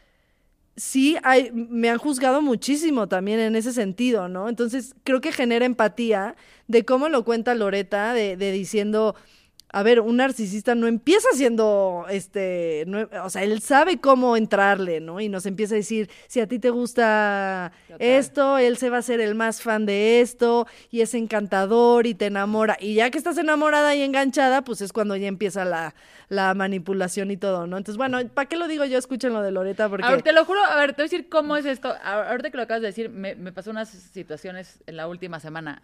sí 0.77 1.17
hay, 1.23 1.51
me 1.53 1.89
han 1.91 1.99
juzgado 1.99 2.43
muchísimo 2.43 3.07
también 3.09 3.41
en 3.41 3.57
ese 3.57 3.73
sentido, 3.73 4.29
¿no? 4.29 4.49
Entonces 4.49 4.95
creo 5.05 5.21
que 5.21 5.33
genera 5.33 5.65
empatía 5.65 6.35
de 6.67 6.85
cómo 6.85 7.09
lo 7.09 7.25
cuenta 7.25 7.55
Loreta, 7.55 8.13
de, 8.13 8.37
de 8.37 8.51
diciendo, 8.53 9.15
a 9.79 9.83
ver, 9.83 10.01
un 10.01 10.17
narcisista 10.17 10.75
no 10.75 10.87
empieza 10.87 11.29
siendo, 11.35 12.07
este, 12.09 12.85
no- 12.87 13.09
o 13.25 13.29
sea, 13.31 13.43
él 13.43 13.61
sabe 13.61 14.01
cómo 14.01 14.37
entrarle, 14.37 15.01
¿no? 15.01 15.21
Y 15.21 15.29
nos 15.29 15.45
empieza 15.45 15.75
a 15.75 15.77
decir, 15.77 16.09
si 16.29 16.41
a 16.41 16.47
ti 16.47 16.59
te 16.59 16.71
gusta 16.71 17.73
Total. 17.87 17.99
esto, 18.01 18.57
él 18.59 18.79
se 18.79 18.89
va 18.89 18.99
a 18.99 19.03
ser 19.03 19.21
el 19.21 19.35
más 19.35 19.61
fan 19.61 19.85
de 19.85 20.23
esto, 20.23 20.67
y 20.91 21.03
es 21.03 21.13
encantador 21.15 22.07
y 22.07 22.15
te 22.15 22.27
enamora. 22.27 22.77
Y 22.81 22.95
ya 22.95 23.11
que 23.11 23.19
estás 23.19 23.37
enamorada 23.37 23.95
y 23.95 24.01
enganchada, 24.03 24.63
pues 24.63 24.81
es 24.81 24.93
cuando 24.95 25.15
ya 25.17 25.29
empieza 25.29 25.65
la, 25.67 25.95
la 26.31 26.55
manipulación 26.55 27.31
y 27.31 27.37
todo, 27.37 27.67
¿no? 27.67 27.77
Entonces, 27.77 27.99
bueno, 27.99 28.19
¿para 28.33 28.49
qué 28.49 28.57
lo 28.57 28.69
digo 28.69 28.85
yo? 28.87 28.97
Escuchen 28.99 29.33
lo 29.35 29.43
de 29.43 29.51
Loreta, 29.51 29.89
porque... 29.91 30.07
Ahora, 30.07 30.23
te 30.23 30.33
lo 30.33 30.45
juro, 30.47 30.65
a 30.65 30.77
ver, 30.77 30.95
te 30.95 31.03
voy 31.03 31.09
a 31.09 31.11
decir 31.11 31.29
cómo 31.29 31.57
es 31.57 31.67
esto. 31.67 31.89
A- 32.03 32.31
Ahorita 32.31 32.51
que 32.51 32.57
lo 32.57 32.63
acabas 32.63 32.81
de 32.81 32.89
decir, 32.89 33.11
me, 33.11 33.35
me 33.35 33.53
pasó 33.53 33.71
unas 33.73 33.91
situaciones 33.91 34.81
en 34.87 34.97
la 34.97 35.07
última 35.07 35.39
semana. 35.39 35.83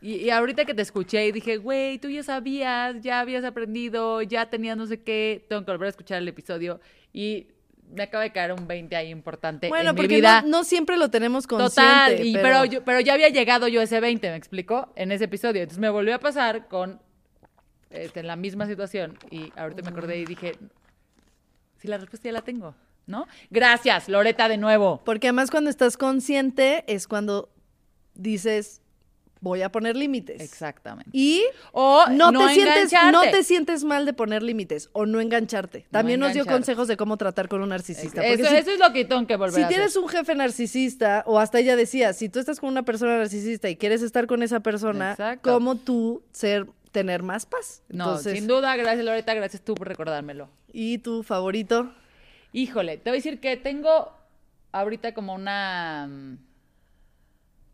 Y, 0.00 0.16
y 0.16 0.30
ahorita 0.30 0.64
que 0.64 0.74
te 0.74 0.82
escuché 0.82 1.26
y 1.26 1.32
dije, 1.32 1.58
güey, 1.58 1.98
tú 1.98 2.08
ya 2.08 2.22
sabías, 2.22 2.96
ya 3.00 3.20
habías 3.20 3.44
aprendido, 3.44 4.22
ya 4.22 4.48
tenías 4.48 4.76
no 4.76 4.86
sé 4.86 5.02
qué, 5.02 5.44
tengo 5.48 5.64
que 5.64 5.70
volver 5.70 5.86
a 5.86 5.90
escuchar 5.90 6.18
el 6.18 6.28
episodio. 6.28 6.80
Y 7.12 7.48
me 7.92 8.04
acaba 8.04 8.22
de 8.22 8.32
caer 8.32 8.52
un 8.52 8.66
20 8.66 8.94
ahí 8.96 9.08
importante 9.10 9.68
Bueno, 9.68 9.90
en 9.90 9.94
mi 9.94 10.00
porque 10.02 10.16
vida. 10.16 10.42
no, 10.42 10.48
no 10.48 10.64
siempre 10.64 10.96
lo 10.96 11.10
tenemos 11.10 11.46
consciente. 11.46 11.82
Total, 11.82 12.26
y, 12.26 12.34
pero... 12.34 12.64
yo, 12.64 12.84
pero 12.84 13.00
ya 13.00 13.14
había 13.14 13.28
llegado 13.28 13.68
yo 13.68 13.80
a 13.80 13.84
ese 13.84 14.00
20, 14.00 14.30
¿me 14.30 14.36
explicó? 14.36 14.92
En 14.96 15.12
ese 15.12 15.24
episodio. 15.24 15.62
Entonces 15.62 15.80
me 15.80 15.90
volvió 15.90 16.14
a 16.14 16.18
pasar 16.18 16.68
con 16.68 17.00
este, 17.90 18.20
en 18.20 18.26
la 18.26 18.36
misma 18.36 18.66
situación. 18.66 19.18
Y 19.30 19.52
ahorita 19.56 19.82
me 19.82 19.90
acordé 19.90 20.18
y 20.18 20.24
dije, 20.24 20.56
si 21.78 21.88
la 21.88 21.98
respuesta 21.98 22.28
ya 22.28 22.32
la 22.32 22.42
tengo, 22.42 22.74
¿no? 23.06 23.26
Gracias, 23.50 24.08
Loreta, 24.08 24.48
de 24.48 24.56
nuevo. 24.56 25.02
Porque 25.04 25.28
además 25.28 25.50
cuando 25.50 25.70
estás 25.70 25.96
consciente 25.96 26.84
es 26.86 27.08
cuando 27.08 27.50
dices, 28.14 28.82
voy 29.40 29.62
a 29.62 29.70
poner 29.70 29.96
límites. 29.96 30.40
Exactamente. 30.40 31.10
Y 31.12 31.42
O 31.72 32.04
no, 32.10 32.30
no 32.30 32.46
te 32.46 32.54
sientes, 32.54 32.92
no 33.10 33.22
te 33.22 33.42
sientes 33.42 33.84
mal 33.84 34.06
de 34.06 34.12
poner 34.12 34.42
límites 34.42 34.90
o 34.92 35.06
no 35.06 35.20
engancharte. 35.20 35.86
También 35.90 36.20
nos 36.20 36.32
dio 36.34 36.46
consejos 36.46 36.88
de 36.88 36.96
cómo 36.96 37.16
tratar 37.16 37.48
con 37.48 37.62
un 37.62 37.70
narcisista. 37.70 38.24
Eso, 38.24 38.48
si, 38.48 38.56
eso 38.56 38.70
es 38.72 38.78
lo 38.78 38.92
que 38.92 39.04
tengo 39.04 39.26
que 39.26 39.36
volver 39.36 39.54
si 39.54 39.62
a 39.62 39.68
tienes 39.68 39.88
hacer. 39.88 40.02
un 40.02 40.08
jefe 40.08 40.34
narcisista, 40.34 41.24
o 41.26 41.38
hasta 41.38 41.58
ella 41.58 41.76
decía, 41.76 42.12
si 42.12 42.28
tú 42.28 42.38
estás 42.38 42.60
con 42.60 42.68
una 42.68 42.82
persona 42.82 43.16
narcisista 43.18 43.68
y 43.68 43.76
quieres 43.76 44.02
estar 44.02 44.26
con 44.26 44.42
esa 44.42 44.60
persona, 44.60 45.12
Exacto. 45.12 45.52
¿cómo 45.52 45.76
tú 45.76 46.22
ser, 46.32 46.66
tener 46.92 47.22
más 47.22 47.46
paz? 47.46 47.82
No, 47.88 48.04
Entonces, 48.04 48.34
sin 48.34 48.46
duda, 48.46 48.76
gracias 48.76 49.04
Loreta, 49.04 49.34
gracias 49.34 49.62
tú 49.62 49.74
por 49.74 49.88
recordármelo. 49.88 50.48
¿Y 50.72 50.98
tu 50.98 51.22
favorito? 51.22 51.92
Híjole, 52.52 52.96
te 52.98 53.10
voy 53.10 53.16
a 53.16 53.18
decir 53.18 53.40
que 53.40 53.56
tengo 53.56 54.12
ahorita 54.72 55.14
como 55.14 55.34
una... 55.34 56.08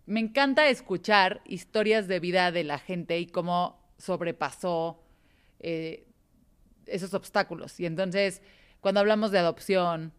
Me 0.07 0.21
encanta 0.21 0.69
escuchar 0.69 1.43
historias 1.45 2.07
de 2.09 2.21
vida 2.21 2.53
de 2.53 2.65
la 2.65 2.79
gente 2.79 3.19
y 3.19 3.27
cómo 3.27 3.81
sobrepasó 3.99 5.03
eh, 5.61 6.07
esos 6.87 7.13
obstáculos. 7.15 7.79
Y 7.81 7.87
entonces, 7.87 8.41
cuando 8.81 9.01
hablamos 9.01 9.33
de 9.33 9.39
adopción, 9.39 10.13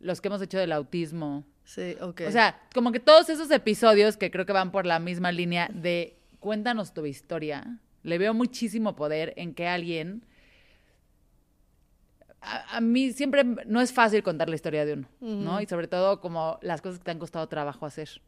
los 0.00 0.20
que 0.20 0.28
hemos 0.28 0.42
hecho 0.42 0.58
del 0.58 0.72
autismo, 0.72 1.44
Sí, 1.64 1.96
ok. 2.00 2.22
o 2.26 2.30
sea, 2.32 2.60
como 2.74 2.92
que 2.92 2.98
todos 3.00 3.28
esos 3.28 3.50
episodios 3.50 4.16
que 4.16 4.30
creo 4.30 4.46
que 4.46 4.52
van 4.52 4.72
por 4.72 4.86
la 4.86 4.98
misma 4.98 5.30
línea 5.32 5.68
de 5.72 6.18
cuéntanos 6.40 6.94
tu 6.94 7.04
historia, 7.06 7.78
le 8.02 8.18
veo 8.18 8.32
muchísimo 8.34 8.96
poder 8.96 9.34
en 9.36 9.54
que 9.54 9.68
alguien... 9.68 10.24
A, 12.40 12.76
a 12.76 12.80
mí 12.80 13.12
siempre 13.12 13.42
no 13.44 13.80
es 13.80 13.92
fácil 13.92 14.22
contar 14.22 14.48
la 14.48 14.54
historia 14.54 14.84
de 14.86 14.92
uno, 14.94 15.08
¿no? 15.20 15.60
Y 15.60 15.66
sobre 15.66 15.88
todo 15.88 16.20
como 16.20 16.58
las 16.62 16.80
cosas 16.80 16.98
que 16.98 17.04
te 17.04 17.10
han 17.10 17.18
costado 17.18 17.48
trabajo 17.48 17.84
hacer. 17.84 18.22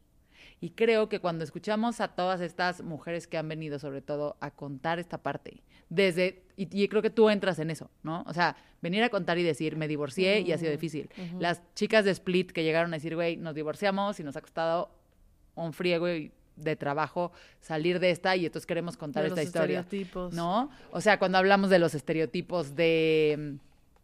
Y 0.63 0.69
creo 0.69 1.09
que 1.09 1.19
cuando 1.19 1.43
escuchamos 1.43 1.99
a 2.01 2.09
todas 2.09 2.39
estas 2.39 2.83
mujeres 2.83 3.27
que 3.27 3.37
han 3.37 3.49
venido, 3.49 3.79
sobre 3.79 4.01
todo, 4.01 4.37
a 4.39 4.51
contar 4.51 4.99
esta 4.99 5.17
parte, 5.17 5.63
desde, 5.89 6.43
y, 6.55 6.83
y 6.83 6.87
creo 6.87 7.01
que 7.01 7.09
tú 7.09 7.29
entras 7.31 7.57
en 7.57 7.71
eso, 7.71 7.89
¿no? 8.03 8.23
O 8.27 8.33
sea, 8.33 8.55
venir 8.79 9.03
a 9.03 9.09
contar 9.09 9.39
y 9.39 9.43
decir, 9.43 9.75
me 9.75 9.87
divorcié 9.87 10.39
y 10.41 10.51
ha 10.51 10.57
sido 10.59 10.71
difícil. 10.71 11.09
Las 11.39 11.61
chicas 11.73 12.05
de 12.05 12.11
Split 12.11 12.51
que 12.51 12.63
llegaron 12.63 12.93
a 12.93 12.97
decir, 12.97 13.15
güey, 13.15 13.37
nos 13.37 13.55
divorciamos 13.55 14.19
y 14.19 14.23
nos 14.23 14.37
ha 14.37 14.41
costado 14.41 14.91
un 15.55 15.73
friego 15.73 16.07
y 16.07 16.31
de 16.55 16.75
trabajo 16.75 17.31
salir 17.59 17.99
de 17.99 18.11
esta 18.11 18.35
y 18.35 18.45
entonces 18.45 18.67
queremos 18.67 18.95
contar 18.97 19.23
De 19.23 19.29
esta 19.29 19.41
los 19.41 19.47
historia. 19.47 19.79
estereotipos. 19.79 20.33
¿No? 20.33 20.69
O 20.91 21.01
sea, 21.01 21.17
cuando 21.17 21.39
hablamos 21.39 21.71
de 21.71 21.79
los 21.79 21.95
estereotipos 21.95 22.75
de, 22.75 23.57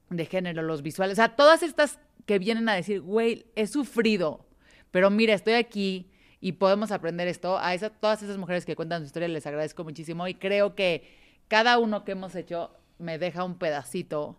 de 0.09 0.25
género, 0.25 0.63
los 0.63 0.81
visuales, 0.81 1.13
o 1.13 1.21
sea, 1.21 1.35
todas 1.35 1.61
estas 1.61 1.99
que 2.25 2.39
vienen 2.39 2.67
a 2.67 2.73
decir, 2.73 3.01
güey, 3.01 3.45
he 3.55 3.67
sufrido, 3.67 4.43
pero 4.89 5.11
mira, 5.11 5.35
estoy 5.35 5.53
aquí 5.53 6.09
y 6.47 6.53
podemos 6.53 6.93
aprender 6.93 7.27
esto. 7.27 7.57
A 7.59 7.77
todas 7.89 8.23
esas 8.23 8.37
mujeres 8.37 8.63
que 8.63 8.77
cuentan 8.77 9.01
su 9.01 9.07
historia 9.07 9.27
les 9.27 9.45
agradezco 9.45 9.83
muchísimo 9.83 10.29
y 10.29 10.35
creo 10.35 10.75
que 10.75 11.03
cada 11.49 11.77
uno 11.77 12.05
que 12.05 12.13
hemos 12.13 12.35
hecho 12.35 12.71
me 12.99 13.19
deja 13.19 13.43
un 13.43 13.57
pedacito. 13.57 14.37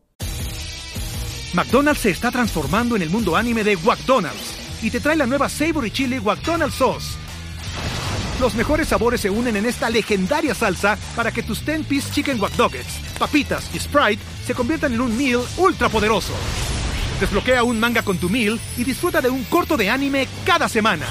McDonald's 1.52 2.00
se 2.00 2.10
está 2.10 2.30
transformando 2.30 2.96
en 2.96 3.02
el 3.02 3.10
mundo 3.10 3.36
anime 3.36 3.62
de 3.62 3.76
McDonald's 3.76 4.82
y 4.82 4.90
te 4.90 5.00
trae 5.00 5.16
la 5.16 5.26
nueva 5.26 5.50
Savory 5.50 5.90
Chili 5.90 6.18
McDonald's 6.18 6.76
Sauce. 6.76 7.18
Los 8.40 8.54
mejores 8.54 8.88
sabores 8.88 9.20
se 9.20 9.28
unen 9.28 9.56
en 9.56 9.66
esta 9.66 9.90
legendaria 9.90 10.54
salsa 10.54 10.96
para 11.14 11.30
que 11.30 11.42
tus 11.42 11.62
10-piece 11.66 12.10
chicken 12.10 12.40
wack 12.40 12.54
papitas 13.18 13.68
y 13.74 13.80
Sprite 13.80 14.22
se 14.46 14.54
conviertan 14.54 14.94
en 14.94 15.02
un 15.02 15.14
meal 15.14 15.42
ultra 15.58 15.90
poderoso. 15.90 16.32
Desbloquea 17.20 17.64
un 17.64 17.78
manga 17.78 18.00
con 18.00 18.16
tu 18.16 18.30
meal 18.30 18.58
y 18.78 18.84
disfruta 18.84 19.20
de 19.20 19.28
un 19.28 19.44
corto 19.44 19.76
de 19.76 19.90
anime 19.90 20.26
cada 20.46 20.70
semana. 20.70 21.06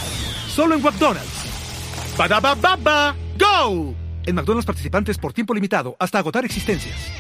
Solo 0.58 0.74
en 0.74 0.82
McDonald's. 0.82 2.18
Baba, 2.18 3.16
go. 3.38 3.94
En 4.26 4.34
McDonald's 4.34 4.66
participantes 4.66 5.20
por 5.20 5.32
tiempo 5.32 5.54
limitado 5.54 5.96
hasta 6.00 6.18
agotar 6.18 6.46
existencias. 6.46 7.12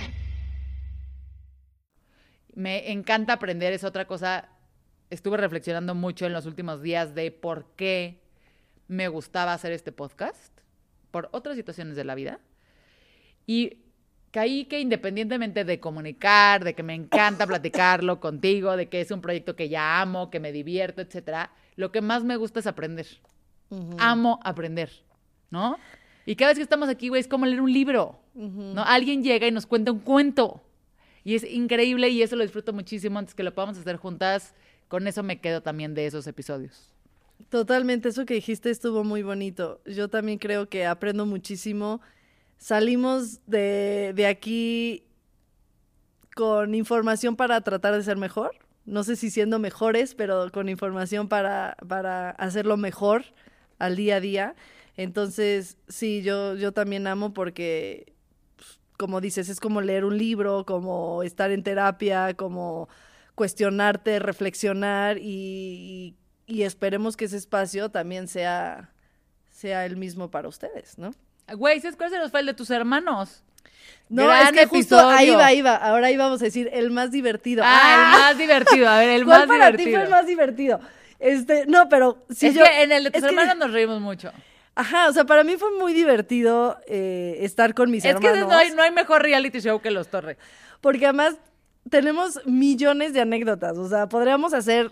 Me 2.55 2.91
encanta 2.91 3.33
aprender, 3.33 3.73
es 3.73 3.83
otra 3.83 4.07
cosa. 4.07 4.49
Estuve 5.11 5.37
reflexionando 5.37 5.93
mucho 5.93 6.25
en 6.25 6.33
los 6.33 6.47
últimos 6.47 6.81
días 6.81 7.13
de 7.13 7.29
por 7.29 7.67
qué 7.75 8.23
me 8.87 9.07
gustaba 9.07 9.53
hacer 9.53 9.71
este 9.71 9.91
podcast, 9.91 10.51
por 11.11 11.29
otras 11.31 11.57
situaciones 11.57 11.95
de 11.95 12.05
la 12.05 12.15
vida. 12.15 12.39
Y 13.45 13.83
caí 14.31 14.65
que 14.65 14.79
independientemente 14.79 15.63
de 15.63 15.79
comunicar, 15.79 16.63
de 16.63 16.73
que 16.73 16.81
me 16.81 16.95
encanta 16.95 17.45
platicarlo 17.45 18.19
contigo, 18.19 18.75
de 18.75 18.89
que 18.89 19.01
es 19.01 19.11
un 19.11 19.21
proyecto 19.21 19.55
que 19.55 19.69
ya 19.69 20.01
amo, 20.01 20.31
que 20.31 20.39
me 20.39 20.51
divierto, 20.51 21.03
etcétera, 21.03 21.51
lo 21.77 21.91
que 21.91 22.01
más 22.01 22.25
me 22.25 22.35
gusta 22.35 22.59
es 22.59 22.67
aprender. 22.67 23.07
Amo 23.97 24.39
aprender, 24.43 24.91
¿no? 25.49 25.77
Y 26.25 26.35
cada 26.35 26.51
vez 26.51 26.57
que 26.57 26.63
estamos 26.63 26.89
aquí, 26.89 27.07
güey, 27.07 27.21
es 27.21 27.27
como 27.27 27.45
leer 27.45 27.61
un 27.61 27.71
libro, 27.71 28.19
¿no? 28.33 28.83
Alguien 28.83 29.23
llega 29.23 29.47
y 29.47 29.51
nos 29.51 29.65
cuenta 29.65 29.93
un 29.93 29.99
cuento. 29.99 30.61
Y 31.23 31.35
es 31.35 31.43
increíble 31.43 32.09
y 32.09 32.21
eso 32.21 32.35
lo 32.35 32.43
disfruto 32.43 32.73
muchísimo. 32.73 33.19
Antes 33.19 33.35
que 33.35 33.43
lo 33.43 33.53
podamos 33.53 33.77
hacer 33.77 33.95
juntas, 33.97 34.53
con 34.87 35.07
eso 35.07 35.23
me 35.23 35.39
quedo 35.39 35.61
también 35.61 35.93
de 35.93 36.05
esos 36.05 36.27
episodios. 36.27 36.93
Totalmente, 37.49 38.09
eso 38.09 38.25
que 38.25 38.33
dijiste 38.33 38.69
estuvo 38.69 39.03
muy 39.03 39.21
bonito. 39.21 39.79
Yo 39.85 40.09
también 40.09 40.39
creo 40.39 40.67
que 40.69 40.85
aprendo 40.85 41.25
muchísimo. 41.25 42.01
Salimos 42.57 43.45
de, 43.45 44.13
de 44.15 44.25
aquí 44.25 45.03
con 46.35 46.73
información 46.75 47.35
para 47.35 47.61
tratar 47.61 47.93
de 47.93 48.03
ser 48.03 48.17
mejor. 48.17 48.55
No 48.87 49.03
sé 49.03 49.15
si 49.15 49.29
siendo 49.29 49.59
mejores, 49.59 50.15
pero 50.15 50.49
con 50.51 50.69
información 50.69 51.27
para, 51.27 51.77
para 51.87 52.31
hacerlo 52.31 52.77
mejor 52.77 53.25
al 53.77 53.95
día 53.95 54.15
a 54.15 54.19
día. 54.19 54.55
Entonces, 54.95 55.77
sí, 55.87 56.23
yo, 56.23 56.55
yo 56.55 56.71
también 56.71 57.05
amo 57.05 57.33
porque, 57.33 58.13
pues, 58.55 58.79
como 58.97 59.21
dices, 59.21 59.49
es 59.49 59.59
como 59.59 59.81
leer 59.81 60.05
un 60.05 60.17
libro, 60.17 60.65
como 60.65 61.21
estar 61.21 61.51
en 61.51 61.61
terapia, 61.61 62.33
como 62.33 62.89
cuestionarte, 63.35 64.17
reflexionar 64.17 65.19
y, 65.19 66.15
y 66.47 66.63
esperemos 66.63 67.15
que 67.15 67.25
ese 67.25 67.37
espacio 67.37 67.89
también 67.89 68.27
sea, 68.27 68.93
sea 69.51 69.85
el 69.85 69.97
mismo 69.97 70.31
para 70.31 70.47
ustedes, 70.47 70.97
¿no? 70.97 71.11
Güey, 71.55 71.79
¿sabes 71.79 71.97
cuál 71.97 72.09
se 72.09 72.17
nos 72.17 72.31
fue 72.31 72.39
el 72.39 72.47
de 72.47 72.53
tus 72.53 72.71
hermanos? 72.71 73.43
No, 74.09 74.25
Gran 74.25 74.45
es 74.45 74.51
que 74.53 74.65
justo 74.67 74.95
episodio. 74.95 75.17
ahí 75.17 75.29
va, 75.31 75.45
ahí 75.47 75.61
va. 75.61 75.75
Ahora 75.75 76.09
íbamos 76.11 76.41
a 76.41 76.45
decir 76.45 76.69
el 76.71 76.91
más 76.91 77.11
divertido. 77.11 77.63
Ah, 77.65 78.13
el 78.15 78.19
más 78.21 78.37
divertido. 78.37 78.87
A 78.89 78.99
ver, 78.99 79.09
el 79.09 79.25
¿Cuál 79.25 79.39
más 79.39 79.47
para 79.57 79.71
ti 79.71 79.77
divertido. 79.77 79.97
fue 79.97 80.03
el 80.05 80.09
más 80.11 80.27
divertido? 80.27 80.79
Este, 81.19 81.65
no, 81.67 81.89
pero 81.89 82.23
si 82.29 82.47
es 82.47 82.55
yo. 82.55 82.63
que 82.63 82.83
en 82.83 82.91
el 82.91 83.03
de 83.05 83.11
tus 83.11 83.17
es 83.17 83.23
que- 83.23 83.29
hermanos 83.35 83.57
nos 83.57 83.71
reímos 83.73 83.99
mucho. 83.99 84.31
Ajá, 84.75 85.09
o 85.09 85.11
sea, 85.13 85.25
para 85.25 85.43
mí 85.43 85.57
fue 85.57 85.71
muy 85.79 85.91
divertido 85.93 86.77
eh, 86.87 87.39
estar 87.41 87.73
con 87.73 87.89
mis 87.89 88.05
Es 88.05 88.15
que 88.17 88.27
hermanos. 88.27 88.49
no 88.49 88.55
hay, 88.57 88.71
no 88.71 88.83
hay 88.83 88.91
mejor 88.91 89.23
reality 89.23 89.59
show 89.59 89.81
que 89.81 89.89
Los 89.91 90.07
Torre. 90.09 90.37
Porque 90.81 91.05
además 91.07 91.35
tenemos 91.89 92.39
millones 92.45 93.11
de 93.13 93.21
anécdotas. 93.21 93.75
O 93.77 93.89
sea, 93.89 94.07
podríamos 94.07 94.53
hacer 94.53 94.91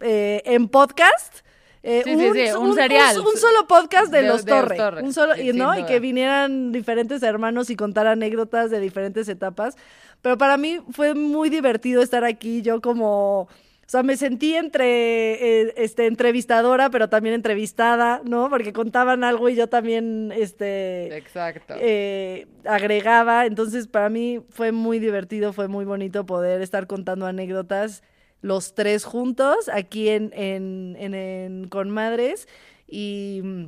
eh, 0.00 0.40
en 0.46 0.66
podcast. 0.68 1.40
Eh, 1.82 2.02
Sí, 2.04 2.16
sí, 2.16 2.30
sí, 2.32 2.52
un 2.52 2.74
serial. 2.74 3.18
Un, 3.18 3.36
solo 3.36 3.66
podcast 3.66 4.12
de, 4.12 4.22
De- 4.22 4.28
los 4.28 4.44
de 4.44 4.50
los 4.52 4.60
Torre. 4.62 4.76
Torre, 4.76 5.02
Un 5.02 5.12
solo, 5.12 5.36
y, 5.36 5.52
¿no? 5.52 5.78
y 5.78 5.84
que 5.84 5.98
vinieran 6.00 6.72
diferentes 6.72 7.22
hermanos 7.22 7.70
y 7.70 7.76
contar 7.76 8.06
anécdotas 8.06 8.70
de 8.70 8.78
diferentes 8.80 9.28
etapas. 9.28 9.76
Pero 10.20 10.38
para 10.38 10.56
mí 10.56 10.80
fue 10.92 11.14
muy 11.14 11.48
divertido 11.50 12.02
estar 12.02 12.24
aquí. 12.24 12.62
Yo 12.62 12.80
como. 12.80 13.48
O 13.84 13.92
sea, 13.92 14.02
me 14.04 14.16
sentí 14.16 14.54
entre 14.54 15.64
eh, 15.64 15.74
este, 15.76 16.06
entrevistadora, 16.06 16.88
pero 16.88 17.10
también 17.10 17.34
entrevistada, 17.34 18.22
¿no? 18.24 18.48
Porque 18.48 18.72
contaban 18.72 19.22
algo 19.22 19.50
y 19.50 19.54
yo 19.54 19.66
también 19.68 20.32
este, 20.34 21.14
Exacto. 21.14 21.74
eh, 21.78 22.46
agregaba. 22.64 23.44
Entonces, 23.44 23.88
para 23.88 24.08
mí 24.08 24.40
fue 24.48 24.72
muy 24.72 24.98
divertido, 24.98 25.52
fue 25.52 25.68
muy 25.68 25.84
bonito 25.84 26.24
poder 26.24 26.62
estar 26.62 26.86
contando 26.86 27.26
anécdotas 27.26 28.02
los 28.42 28.74
tres 28.74 29.04
juntos 29.04 29.68
aquí 29.72 30.10
en, 30.10 30.30
en, 30.34 30.96
en, 30.98 31.14
en 31.14 31.68
Con 31.68 31.88
Madres. 31.90 32.46
Y, 32.86 33.40
mm, 33.42 33.64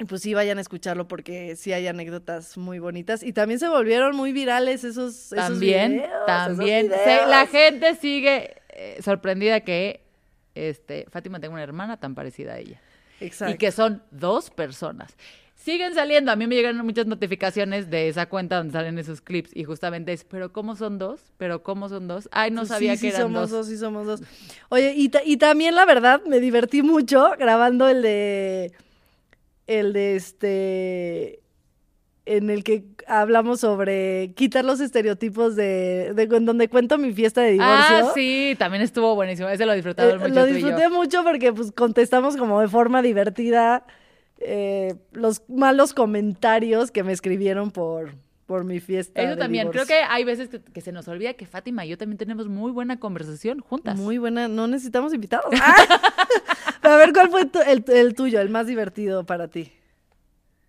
y 0.00 0.04
pues 0.04 0.22
sí, 0.22 0.34
vayan 0.34 0.58
a 0.58 0.60
escucharlo 0.60 1.06
porque 1.08 1.54
sí 1.56 1.72
hay 1.72 1.86
anécdotas 1.86 2.56
muy 2.56 2.78
bonitas. 2.80 3.22
Y 3.22 3.32
también 3.32 3.60
se 3.60 3.68
volvieron 3.68 4.16
muy 4.16 4.32
virales 4.32 4.82
esos, 4.84 5.14
esos 5.14 5.30
también, 5.36 5.92
videos, 5.92 6.08
esos 6.10 6.26
también. 6.26 6.88
Se- 6.90 7.26
la 7.26 7.46
gente 7.46 7.94
sigue 7.96 8.56
eh, 8.70 8.98
sorprendida 9.02 9.60
que 9.60 10.00
este, 10.54 11.06
Fátima 11.10 11.38
tenga 11.40 11.54
una 11.54 11.62
hermana 11.62 11.98
tan 11.98 12.14
parecida 12.14 12.54
a 12.54 12.58
ella. 12.58 12.80
Exacto. 13.20 13.54
Y 13.54 13.58
que 13.58 13.70
son 13.72 14.02
dos 14.10 14.50
personas. 14.50 15.16
Siguen 15.60 15.92
saliendo, 15.92 16.30
a 16.30 16.36
mí 16.36 16.46
me 16.46 16.54
llegan 16.54 16.76
muchas 16.86 17.06
notificaciones 17.06 17.90
de 17.90 18.08
esa 18.08 18.26
cuenta 18.28 18.58
donde 18.58 18.72
salen 18.72 18.96
esos 18.96 19.20
clips 19.20 19.50
y 19.54 19.64
justamente 19.64 20.12
es, 20.12 20.22
pero 20.24 20.52
¿cómo 20.52 20.76
son 20.76 20.98
dos? 20.98 21.20
¿Pero 21.36 21.64
cómo 21.64 21.88
son 21.88 22.06
dos? 22.06 22.28
Ay, 22.30 22.52
no 22.52 22.64
sabía 22.64 22.94
sí, 22.94 23.02
que 23.02 23.10
sí 23.10 23.16
eran 23.16 23.22
somos 23.32 23.50
dos. 23.50 23.50
dos. 23.50 23.66
Sí, 23.66 23.76
somos 23.76 24.06
dos. 24.06 24.22
Oye, 24.68 24.94
y, 24.96 25.10
y 25.24 25.36
también 25.36 25.74
la 25.74 25.84
verdad 25.84 26.22
me 26.26 26.38
divertí 26.38 26.82
mucho 26.82 27.30
grabando 27.38 27.88
el 27.88 28.02
de. 28.02 28.72
El 29.66 29.92
de 29.92 30.14
este. 30.16 31.40
En 32.24 32.50
el 32.50 32.62
que 32.62 32.84
hablamos 33.08 33.58
sobre 33.60 34.34
quitar 34.36 34.64
los 34.64 34.78
estereotipos 34.80 35.56
de, 35.56 36.12
de 36.14 36.22
en 36.36 36.44
donde 36.44 36.68
cuento 36.68 36.98
mi 36.98 37.12
fiesta 37.12 37.40
de 37.40 37.52
divorcio. 37.52 37.74
Ah, 37.76 38.12
sí, 38.14 38.54
también 38.58 38.82
estuvo 38.82 39.14
buenísimo. 39.16 39.48
Ese 39.48 39.66
lo 39.66 39.72
disfrutaron 39.74 40.20
Eh, 40.20 40.28
mucho 40.28 40.34
lo 40.34 40.42
tú 40.42 40.46
y 40.46 40.60
yo. 40.60 40.66
disfruté 40.68 40.88
mucho 40.88 41.24
porque 41.24 41.52
pues 41.52 41.72
contestamos 41.72 42.36
como 42.36 42.60
de 42.60 42.68
forma 42.68 43.02
divertida 43.02 43.84
eh, 44.40 44.94
los 45.12 45.42
malos 45.48 45.94
comentarios 45.94 46.90
que 46.90 47.02
me 47.02 47.12
escribieron 47.12 47.70
por, 47.70 48.14
por 48.46 48.64
mi 48.64 48.80
fiesta. 48.80 49.20
Eso 49.22 49.36
también. 49.36 49.68
Creo 49.70 49.86
que 49.86 49.94
hay 50.08 50.24
veces 50.24 50.48
que, 50.48 50.60
que 50.60 50.80
se 50.80 50.92
nos 50.92 51.06
olvida 51.08 51.34
que 51.34 51.46
Fátima 51.46 51.84
y 51.84 51.88
yo 51.90 51.98
también 51.98 52.18
tenemos 52.18 52.48
muy 52.48 52.70
buena 52.72 52.98
conversación 53.00 53.60
juntas. 53.60 53.96
Muy 53.98 54.18
buena, 54.18 54.48
no 54.48 54.66
necesitamos 54.66 55.12
invitados. 55.14 55.52
Ah. 55.60 56.00
a 56.82 56.96
ver, 56.96 57.12
¿cuál 57.12 57.30
fue 57.30 57.46
tu- 57.46 57.60
el, 57.60 57.84
el 57.88 58.14
tuyo, 58.14 58.40
el 58.40 58.48
más 58.50 58.66
divertido 58.66 59.24
para 59.24 59.48
ti? 59.48 59.72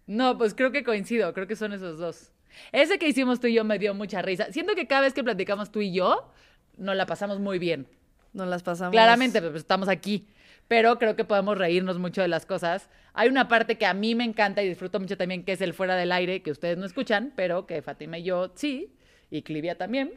No, 0.07 0.37
pues 0.37 0.53
creo 0.55 0.71
que 0.71 0.83
coincido, 0.83 1.33
creo 1.33 1.45
que 1.47 1.55
son 1.55 1.71
esos 1.73 1.99
dos. 1.99 2.31
Ese 2.71 2.97
que 2.97 3.07
hicimos 3.07 3.39
tú 3.39 3.47
y 3.47 3.53
yo 3.53 3.63
me 3.63 3.77
dio 3.77 3.93
mucha 3.93 4.21
risa. 4.21 4.51
Siento 4.51 4.73
que 4.75 4.87
cada 4.87 5.01
vez 5.01 5.13
que 5.13 5.23
platicamos 5.23 5.71
tú 5.71 5.81
y 5.81 5.93
yo, 5.93 6.31
nos 6.77 6.95
la 6.95 7.05
pasamos 7.05 7.39
muy 7.39 7.59
bien. 7.59 7.87
Nos 8.33 8.47
las 8.47 8.63
pasamos. 8.63 8.91
Claramente, 8.91 9.41
pues 9.41 9.55
estamos 9.55 9.87
aquí. 9.87 10.27
Pero 10.69 10.97
creo 10.99 11.17
que 11.17 11.25
podemos 11.25 11.57
reírnos 11.57 11.97
mucho 11.99 12.21
de 12.21 12.27
las 12.29 12.45
cosas. 12.45 12.89
Hay 13.13 13.27
una 13.27 13.47
parte 13.49 13.77
que 13.77 13.85
a 13.87 13.93
mí 13.93 14.15
me 14.15 14.23
encanta 14.23 14.63
y 14.63 14.69
disfruto 14.69 14.99
mucho 14.99 15.17
también, 15.17 15.43
que 15.43 15.51
es 15.51 15.61
el 15.61 15.73
fuera 15.73 15.95
del 15.97 16.11
aire, 16.13 16.41
que 16.41 16.51
ustedes 16.51 16.77
no 16.77 16.85
escuchan, 16.85 17.33
pero 17.35 17.65
que 17.65 17.81
Fátima 17.81 18.19
y 18.19 18.23
yo 18.23 18.51
sí, 18.55 18.95
y 19.31 19.41
Clivia 19.41 19.75
también. 19.77 20.13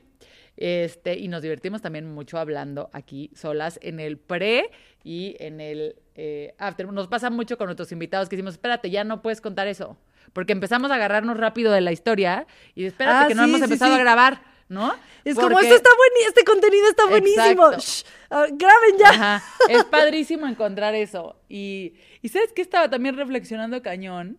Este, 0.59 1.19
y 1.19 1.29
nos 1.29 1.41
divertimos 1.41 1.81
también 1.81 2.13
mucho 2.13 2.39
hablando 2.39 2.91
aquí 2.93 3.31
solas 3.35 3.79
en 3.83 3.99
el 3.99 4.19
pre 4.19 4.71
y 5.03 5.37
en 5.41 5.61
el 5.63 5.97
eh, 6.15 6.55
after. 6.59 6.87
Nos 6.93 7.09
pasa 7.09 7.31
mucho 7.31 7.57
con 7.57 7.67
nuestros 7.67 7.91
invitados 7.91 8.29
que 8.29 8.37
decimos, 8.37 8.55
espérate, 8.55 8.91
ya 8.91 9.05
no 9.05 9.23
puedes 9.23 9.41
contar 9.41 9.67
eso. 9.67 9.97
Porque 10.35 10.53
empezamos 10.53 10.91
a 10.91 10.97
agarrarnos 10.97 11.39
rápido 11.39 11.73
de 11.73 11.81
la 11.81 11.93
historia 11.93 12.47
y 12.75 12.85
espérate 12.85 13.25
Ah, 13.25 13.29
que 13.29 13.35
no 13.35 13.45
sí, 13.45 13.49
hemos 13.49 13.61
sí, 13.61 13.65
empezado 13.65 13.95
sí. 13.95 13.99
a 13.99 14.03
grabar, 14.03 14.43
¿no? 14.73 14.93
Es 15.25 15.37
como, 15.37 15.51
Porque- 15.51 15.67
esto 15.67 15.77
está 15.77 15.91
buenísimo, 15.97 16.29
este 16.29 16.45
contenido 16.45 16.89
está 16.89 17.07
buenísimo. 17.07 17.73
Shh, 17.79 18.05
graben 18.31 18.99
ya. 18.99 19.09
Ajá. 19.11 19.43
Es 19.69 19.85
padrísimo 19.85 20.47
encontrar 20.47 20.95
eso. 20.95 21.37
Y, 21.49 21.95
y 22.23 22.29
¿sabes 22.31 22.53
qué? 22.55 22.63
Estaba 22.63 22.89
también 22.91 23.17
reflexionando 23.17 23.81
cañón 23.83 24.39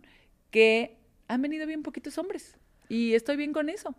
que 0.52 0.98
han 1.28 1.42
venido 1.42 1.66
bien 1.68 1.84
poquitos 1.84 2.18
hombres. 2.18 2.58
Y 2.90 3.14
estoy 3.14 3.38
bien 3.38 3.54
con 3.54 3.70
eso, 3.70 3.96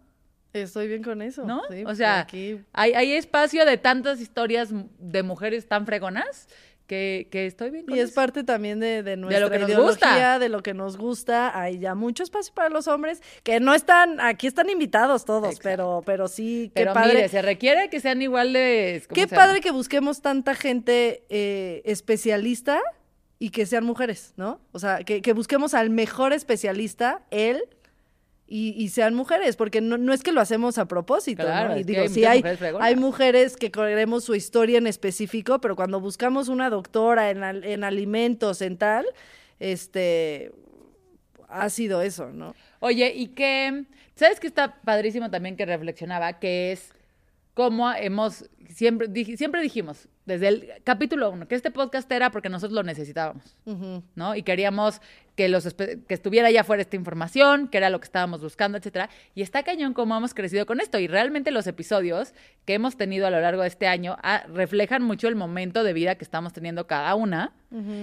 Estoy 0.52 0.86
bien 0.86 1.02
con 1.02 1.20
eso. 1.22 1.44
¿no? 1.44 1.62
sí, 1.68 1.84
o 1.84 1.94
sea, 1.96 2.20
aquí- 2.20 2.60
hay, 2.72 2.92
hay 2.92 3.12
espacio 3.14 3.64
de 3.64 3.76
tantas 3.76 4.20
historias 4.20 4.68
de 4.98 5.22
mujeres 5.24 5.66
tan 5.66 5.84
fregonas 5.84 6.48
que, 6.86 7.28
que 7.30 7.46
estoy 7.46 7.70
bien 7.70 7.86
con 7.86 7.96
Y 7.96 7.98
es 8.00 8.06
eso. 8.10 8.14
parte 8.14 8.44
también 8.44 8.78
de, 8.80 9.02
de 9.02 9.16
nuestra 9.16 9.40
lo 9.40 9.50
que 9.50 9.58
nos 9.58 9.68
ideología, 9.68 10.08
gusta. 10.10 10.38
de 10.38 10.48
lo 10.48 10.62
que 10.62 10.74
nos 10.74 10.96
gusta. 10.96 11.58
Hay 11.58 11.78
ya 11.78 11.94
mucho 11.94 12.22
espacio 12.22 12.52
para 12.54 12.68
los 12.68 12.88
hombres 12.88 13.22
que 13.42 13.58
no 13.60 13.74
están, 13.74 14.20
aquí 14.20 14.46
están 14.46 14.68
invitados 14.70 15.24
todos, 15.24 15.48
Exacto. 15.48 15.62
pero, 15.68 16.02
pero 16.04 16.28
sí, 16.28 16.70
qué 16.74 16.82
Pero 16.82 16.92
padre. 16.94 17.14
mire, 17.14 17.28
se 17.28 17.42
requiere 17.42 17.88
que 17.88 18.00
sean 18.00 18.20
igual 18.22 18.52
de... 18.52 19.02
¿cómo 19.08 19.14
Qué 19.14 19.28
se 19.28 19.34
padre 19.34 19.60
que 19.60 19.70
busquemos 19.70 20.20
tanta 20.20 20.54
gente 20.54 21.24
eh, 21.30 21.82
especialista 21.86 22.80
y 23.38 23.50
que 23.50 23.66
sean 23.66 23.84
mujeres, 23.84 24.32
¿no? 24.36 24.60
O 24.72 24.78
sea, 24.78 24.98
que, 25.04 25.20
que 25.22 25.32
busquemos 25.32 25.74
al 25.74 25.90
mejor 25.90 26.32
especialista, 26.32 27.22
él, 27.30 27.62
y, 28.46 28.70
y 28.82 28.88
sean 28.90 29.14
mujeres, 29.14 29.56
porque 29.56 29.80
no, 29.80 29.96
no 29.98 30.12
es 30.12 30.22
que 30.22 30.30
lo 30.32 30.40
hacemos 30.40 30.76
a 30.78 30.86
propósito, 30.86 31.42
Claro, 31.44 31.70
¿no? 31.70 31.76
Y 31.78 31.84
que 31.84 31.92
digo, 31.92 32.02
hay 32.02 32.08
sí 32.08 32.24
hay, 32.24 32.38
mujeres 32.42 32.62
hay 32.80 32.96
mujeres 32.96 33.56
que 33.56 33.70
queremos 33.70 34.24
su 34.24 34.34
historia 34.34 34.78
en 34.78 34.86
específico, 34.86 35.60
pero 35.60 35.76
cuando 35.76 35.98
buscamos 36.00 36.48
una 36.48 36.68
doctora 36.70 37.30
en, 37.30 37.42
al- 37.42 37.64
en 37.64 37.84
alimentos, 37.84 38.60
en 38.60 38.76
tal, 38.76 39.06
este, 39.60 40.52
ha 41.48 41.68
sido 41.70 42.02
eso, 42.02 42.30
¿no? 42.30 42.54
Oye, 42.80 43.12
y 43.14 43.28
que, 43.28 43.84
¿sabes 44.14 44.40
qué 44.40 44.46
está 44.46 44.80
padrísimo 44.82 45.30
también 45.30 45.56
que 45.56 45.64
reflexionaba? 45.66 46.34
Que 46.38 46.72
es 46.72 46.90
cómo 47.54 47.90
hemos, 47.92 48.44
siempre, 48.68 49.08
dij- 49.08 49.36
siempre 49.36 49.62
dijimos, 49.62 50.08
desde 50.26 50.48
el 50.48 50.68
capítulo 50.84 51.30
uno, 51.30 51.46
que 51.46 51.54
este 51.54 51.70
podcast 51.70 52.10
era 52.10 52.30
porque 52.30 52.48
nosotros 52.48 52.74
lo 52.74 52.82
necesitábamos. 52.82 53.56
¿no? 54.14 54.34
Y 54.34 54.42
queríamos 54.42 55.00
que, 55.34 55.48
los, 55.48 55.72
que 55.74 56.04
estuviera 56.08 56.48
allá 56.48 56.60
afuera 56.60 56.82
esta 56.82 56.96
información, 56.96 57.68
que 57.68 57.78
era 57.78 57.90
lo 57.90 57.98
que 57.98 58.04
estábamos 58.04 58.40
buscando, 58.40 58.78
etcétera. 58.78 59.10
Y 59.34 59.42
está 59.42 59.62
cañón 59.62 59.92
cómo 59.92 60.16
hemos 60.16 60.34
crecido 60.34 60.66
con 60.66 60.80
esto. 60.80 60.98
Y 60.98 61.08
realmente 61.08 61.50
los 61.50 61.66
episodios 61.66 62.34
que 62.64 62.74
hemos 62.74 62.96
tenido 62.96 63.26
a 63.26 63.30
lo 63.30 63.40
largo 63.40 63.62
de 63.62 63.68
este 63.68 63.86
año 63.86 64.16
ah, 64.22 64.44
reflejan 64.52 65.02
mucho 65.02 65.28
el 65.28 65.34
momento 65.34 65.82
de 65.82 65.92
vida 65.92 66.14
que 66.14 66.24
estamos 66.24 66.52
teniendo 66.52 66.86
cada 66.86 67.14
una 67.14 67.52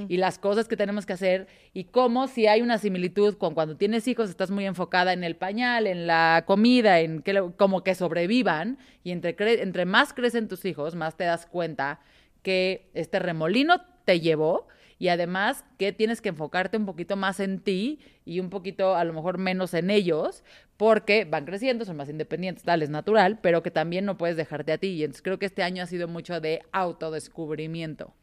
y 0.09 0.17
las 0.17 0.37
cosas 0.37 0.67
que 0.67 0.75
tenemos 0.75 1.05
que 1.05 1.13
hacer 1.13 1.47
y 1.73 1.85
cómo 1.85 2.27
si 2.27 2.45
hay 2.45 2.61
una 2.61 2.77
similitud 2.77 3.37
con 3.37 3.53
cuando 3.53 3.77
tienes 3.77 4.05
hijos 4.05 4.29
estás 4.29 4.51
muy 4.51 4.65
enfocada 4.65 5.13
en 5.13 5.23
el 5.23 5.37
pañal, 5.37 5.87
en 5.87 6.07
la 6.07 6.43
comida, 6.45 6.99
en 6.99 7.21
que 7.21 7.41
como 7.55 7.81
que 7.81 7.95
sobrevivan 7.95 8.79
y 9.05 9.11
entre, 9.11 9.33
entre 9.63 9.85
más 9.85 10.13
crecen 10.13 10.49
tus 10.49 10.65
hijos, 10.65 10.95
más 10.95 11.15
te 11.15 11.23
das 11.23 11.45
cuenta 11.45 12.01
que 12.41 12.89
este 12.93 13.19
remolino 13.19 13.81
te 14.03 14.19
llevó 14.19 14.67
y 15.01 15.07
además 15.07 15.65
que 15.79 15.91
tienes 15.93 16.21
que 16.21 16.29
enfocarte 16.29 16.77
un 16.77 16.85
poquito 16.85 17.15
más 17.15 17.39
en 17.39 17.59
ti 17.59 17.97
y 18.23 18.39
un 18.39 18.51
poquito 18.51 18.95
a 18.95 19.03
lo 19.03 19.13
mejor 19.13 19.39
menos 19.39 19.73
en 19.73 19.89
ellos 19.89 20.43
porque 20.77 21.25
van 21.25 21.45
creciendo, 21.45 21.85
son 21.85 21.97
más 21.97 22.07
independientes, 22.07 22.63
tal 22.63 22.83
es 22.83 22.91
natural, 22.91 23.39
pero 23.41 23.63
que 23.63 23.71
también 23.71 24.05
no 24.05 24.15
puedes 24.15 24.37
dejarte 24.37 24.73
a 24.73 24.77
ti 24.77 24.89
y 24.89 25.03
entonces 25.03 25.23
creo 25.23 25.39
que 25.39 25.47
este 25.47 25.63
año 25.63 25.81
ha 25.81 25.87
sido 25.87 26.07
mucho 26.07 26.39
de 26.39 26.61
autodescubrimiento 26.71 28.13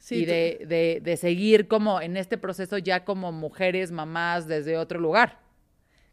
Sí, 0.00 0.22
y 0.22 0.26
tú- 0.26 0.30
de, 0.32 0.66
de, 0.66 1.00
de 1.00 1.16
seguir 1.16 1.68
como 1.68 2.00
en 2.00 2.16
este 2.16 2.38
proceso 2.38 2.76
ya 2.78 3.04
como 3.04 3.30
mujeres, 3.30 3.92
mamás 3.92 4.48
desde 4.48 4.78
otro 4.78 4.98
lugar. 4.98 5.38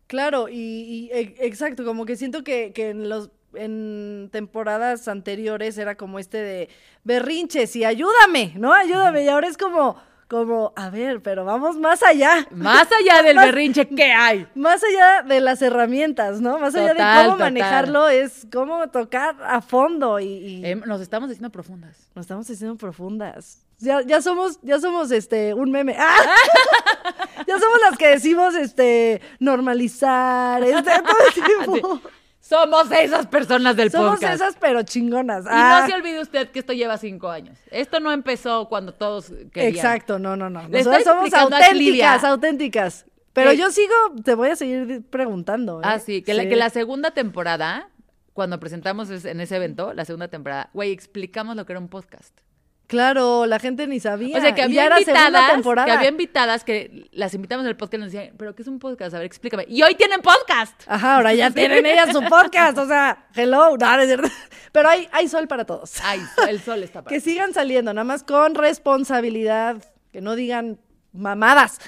Claro, 0.07 0.47
y, 0.49 0.55
y, 0.55 1.09
e- 1.11 1.35
exacto, 1.39 1.85
como 1.85 2.05
que 2.05 2.15
siento 2.15 2.43
que, 2.43 2.71
que 2.73 2.89
en 2.89 3.09
los 3.09 3.31
en 3.55 4.29
temporadas 4.31 5.07
anteriores 5.07 5.77
era 5.77 5.95
como 5.95 6.19
este 6.19 6.37
de 6.37 6.69
berrinches 7.03 7.75
y 7.75 7.85
ayúdame, 7.85 8.53
¿no? 8.57 8.73
Ayúdame. 8.73 9.23
Y 9.23 9.27
ahora 9.29 9.47
es 9.47 9.57
como, 9.57 9.97
como, 10.27 10.73
a 10.75 10.89
ver, 10.89 11.21
pero 11.21 11.45
vamos 11.45 11.77
más 11.77 12.01
allá. 12.03 12.47
Más 12.51 12.87
allá 12.91 13.21
del 13.21 13.35
Más- 13.35 13.45
berrinche 13.45 13.87
que 13.87 14.11
hay. 14.11 14.47
Más 14.55 14.81
allá 14.83 15.21
de 15.23 15.41
las 15.41 15.61
herramientas, 15.61 16.41
¿no? 16.41 16.57
Más 16.59 16.73
allá 16.75 16.93
de 16.93 16.99
cómo 16.99 17.33
total. 17.33 17.39
manejarlo, 17.39 18.09
es 18.09 18.47
cómo 18.51 18.87
tocar 18.89 19.35
a 19.43 19.61
fondo 19.61 20.19
y, 20.19 20.25
y 20.25 20.65
Em, 20.65 20.81
nos 20.85 21.01
estamos 21.01 21.29
haciendo 21.29 21.49
profundas. 21.51 22.09
nos 22.15 22.23
estamos 22.23 22.49
haciendo 22.49 22.75
profundas. 22.77 23.59
Ya, 23.79 24.01
ya 24.01 24.21
somos, 24.21 24.59
ya 24.61 24.79
somos 24.79 25.11
este, 25.11 25.53
un 25.53 25.69
meme. 25.69 25.95
¡Ah! 25.99 26.15
ya 27.47 27.59
somos 27.59 27.79
las 27.89 27.97
que 27.97 28.07
decimos 28.07 28.55
este 28.55 29.19
normalizar, 29.39 30.63
este, 30.63 30.91
todo 31.01 31.17
el 31.27 31.43
tiempo. 31.81 32.01
Somos 32.45 32.91
esas 32.91 33.25
personas 33.27 33.77
del 33.77 33.89
Somos 33.89 34.15
podcast. 34.15 34.35
esas, 34.35 34.57
pero 34.59 34.83
chingonas. 34.83 35.45
Y 35.45 35.47
Ah, 35.49 35.79
no 35.81 35.87
se 35.87 35.93
olvide 35.95 36.19
usted 36.21 36.49
que 36.51 36.59
esto 36.59 36.73
lleva 36.73 36.97
cinco 36.97 37.29
años. 37.29 37.57
Esto 37.71 38.01
no 38.01 38.11
empezó 38.11 38.67
cuando 38.67 38.93
todos 38.93 39.31
querían. 39.53 39.73
Exacto, 39.73 40.19
no, 40.19 40.35
no, 40.35 40.49
no. 40.49 40.67
Nosotros 40.67 41.03
somos 41.05 41.33
auténticas, 41.33 42.23
auténticas. 42.25 43.05
Pero 43.31 43.53
yo 43.53 43.71
sigo, 43.71 43.93
te 44.25 44.35
voy 44.35 44.49
a 44.49 44.55
seguir 44.57 45.03
preguntando. 45.09 45.79
¿eh? 45.79 45.83
Ah, 45.85 45.99
sí, 45.99 46.21
que, 46.21 46.33
La, 46.33 46.43
que 46.43 46.57
la 46.57 46.69
segunda 46.69 47.11
temporada, 47.11 47.89
cuando 48.33 48.59
presentamos 48.59 49.09
es- 49.09 49.23
en 49.25 49.39
ese 49.39 49.55
evento, 49.55 49.93
la 49.93 50.03
segunda 50.03 50.27
temporada, 50.27 50.69
güey, 50.73 50.91
explicamos 50.91 51.55
lo 51.55 51.65
que 51.65 51.71
era 51.73 51.79
un 51.79 51.87
podcast. 51.87 52.37
Claro, 52.87 53.45
la 53.45 53.59
gente 53.59 53.87
ni 53.87 53.99
sabía. 53.99 54.37
O 54.37 54.41
sea, 54.41 54.53
que 54.53 54.61
había 54.61 54.85
invitadas, 54.85 55.51
temporada. 55.53 55.85
que 55.85 55.91
había 55.93 56.09
invitadas 56.09 56.63
que 56.63 57.09
las 57.11 57.33
invitamos 57.33 57.65
al 57.65 57.75
podcast 57.75 57.95
y 57.95 57.97
nos 57.97 58.11
decían, 58.11 58.35
¿pero 58.37 58.53
qué 58.55 58.61
es 58.61 58.67
un 58.67 58.79
podcast? 58.79 59.15
A 59.15 59.17
ver, 59.17 59.25
explícame. 59.25 59.65
Y 59.67 59.81
hoy 59.81 59.95
tienen 59.95 60.21
podcast. 60.21 60.83
Ajá, 60.87 61.15
ahora 61.15 61.33
ya 61.33 61.49
tienen 61.51 61.85
ellas 61.85 62.11
su 62.11 62.21
podcast, 62.23 62.77
o 62.77 62.87
sea, 62.87 63.27
hello, 63.35 63.77
no, 63.77 63.99
es 63.99 64.07
cierto. 64.07 64.29
Pero 64.71 64.89
hay, 64.89 65.07
hay 65.11 65.27
sol 65.27 65.47
para 65.47 65.65
todos. 65.65 65.93
Ay, 66.03 66.21
el 66.47 66.61
sol 66.61 66.83
está 66.83 67.01
para. 67.03 67.13
Que 67.13 67.21
sigan 67.21 67.53
saliendo, 67.53 67.93
nada 67.93 68.03
más 68.03 68.23
con 68.23 68.55
responsabilidad, 68.55 69.83
que 70.11 70.21
no 70.21 70.35
digan 70.35 70.79
mamadas. 71.13 71.79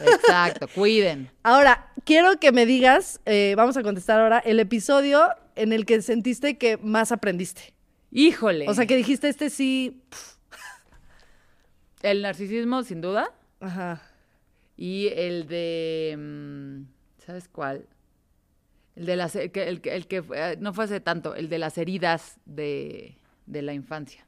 Exacto, 0.00 0.68
cuiden. 0.74 1.30
Ahora, 1.42 1.92
quiero 2.04 2.38
que 2.38 2.52
me 2.52 2.66
digas, 2.66 3.20
eh, 3.24 3.54
vamos 3.56 3.76
a 3.76 3.82
contestar 3.82 4.20
ahora, 4.20 4.38
el 4.38 4.60
episodio 4.60 5.28
en 5.56 5.72
el 5.72 5.86
que 5.86 6.02
sentiste 6.02 6.58
que 6.58 6.76
más 6.76 7.12
aprendiste. 7.12 7.74
Híjole. 8.10 8.68
O 8.68 8.74
sea, 8.74 8.86
que 8.86 8.96
dijiste 8.96 9.28
este 9.28 9.48
sí, 9.48 10.02
El 12.02 12.22
narcisismo, 12.22 12.82
sin 12.82 13.00
duda. 13.00 13.32
ajá. 13.60 14.02
Y 14.76 15.08
el 15.08 15.46
de. 15.46 16.16
mm, 16.18 16.82
¿Sabes 17.24 17.48
cuál? 17.48 17.86
El 18.96 19.06
de 19.06 19.16
las. 19.16 19.36
El 19.36 19.52
que, 19.52 19.68
el 19.68 19.80
que- 19.80 19.94
el 19.94 20.06
que 20.06 20.22
fue- 20.22 20.56
no 20.58 20.72
fue 20.72 20.84
hace 20.84 20.98
tanto, 21.00 21.34
el 21.34 21.48
de 21.48 21.58
las 21.58 21.78
heridas 21.78 22.38
de, 22.46 23.16
de 23.46 23.62
la 23.62 23.74
infancia. 23.74 24.26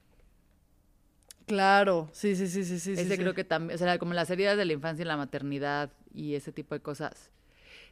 Claro, 1.46 2.08
sí, 2.12 2.36
sí, 2.36 2.46
sí, 2.48 2.64
sí, 2.64 2.78
sí. 2.78 2.92
ese 2.92 3.08
sí, 3.10 3.16
creo 3.18 3.32
sí. 3.32 3.36
que 3.36 3.44
también. 3.44 3.74
O 3.74 3.78
sea, 3.78 3.98
como 3.98 4.14
las 4.14 4.30
heridas 4.30 4.56
de 4.56 4.64
la 4.64 4.72
infancia 4.72 5.02
y 5.02 5.06
la 5.06 5.16
maternidad 5.16 5.92
y 6.14 6.34
ese 6.34 6.52
tipo 6.52 6.74
de 6.74 6.80
cosas. 6.80 7.30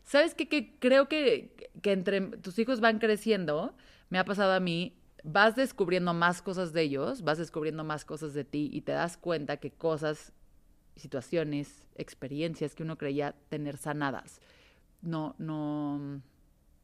¿Sabes 0.05 0.35
qué? 0.35 0.49
Que 0.49 0.75
creo 0.79 1.09
que, 1.09 1.71
que 1.83 1.93
entre 1.93 2.21
tus 2.21 2.59
hijos 2.59 2.81
van 2.81 2.99
creciendo, 2.99 3.75
me 4.09 4.19
ha 4.19 4.25
pasado 4.25 4.53
a 4.53 4.61
mí, 4.61 4.95
vas 5.23 5.57
descubriendo 5.57 6.15
más 6.15 6.43
cosas 6.43 6.73
de 6.73 6.83
ellos, 6.83 7.23
vas 7.23 7.39
descubriendo 7.39 7.85
más 7.85 8.05
cosas 8.05 8.35
de 8.35 8.45
ti 8.45 8.71
y 8.73 8.81
te 8.83 8.93
das 8.93 9.17
cuenta 9.17 9.57
que 9.59 9.71
cosas, 9.71 10.33
situaciones, 10.97 11.89
experiencias 11.97 12.75
que 12.75 12.83
uno 12.83 12.99
creía 12.99 13.35
tener 13.49 13.77
sanadas, 13.77 14.41
no, 15.01 15.35
no, 15.39 16.21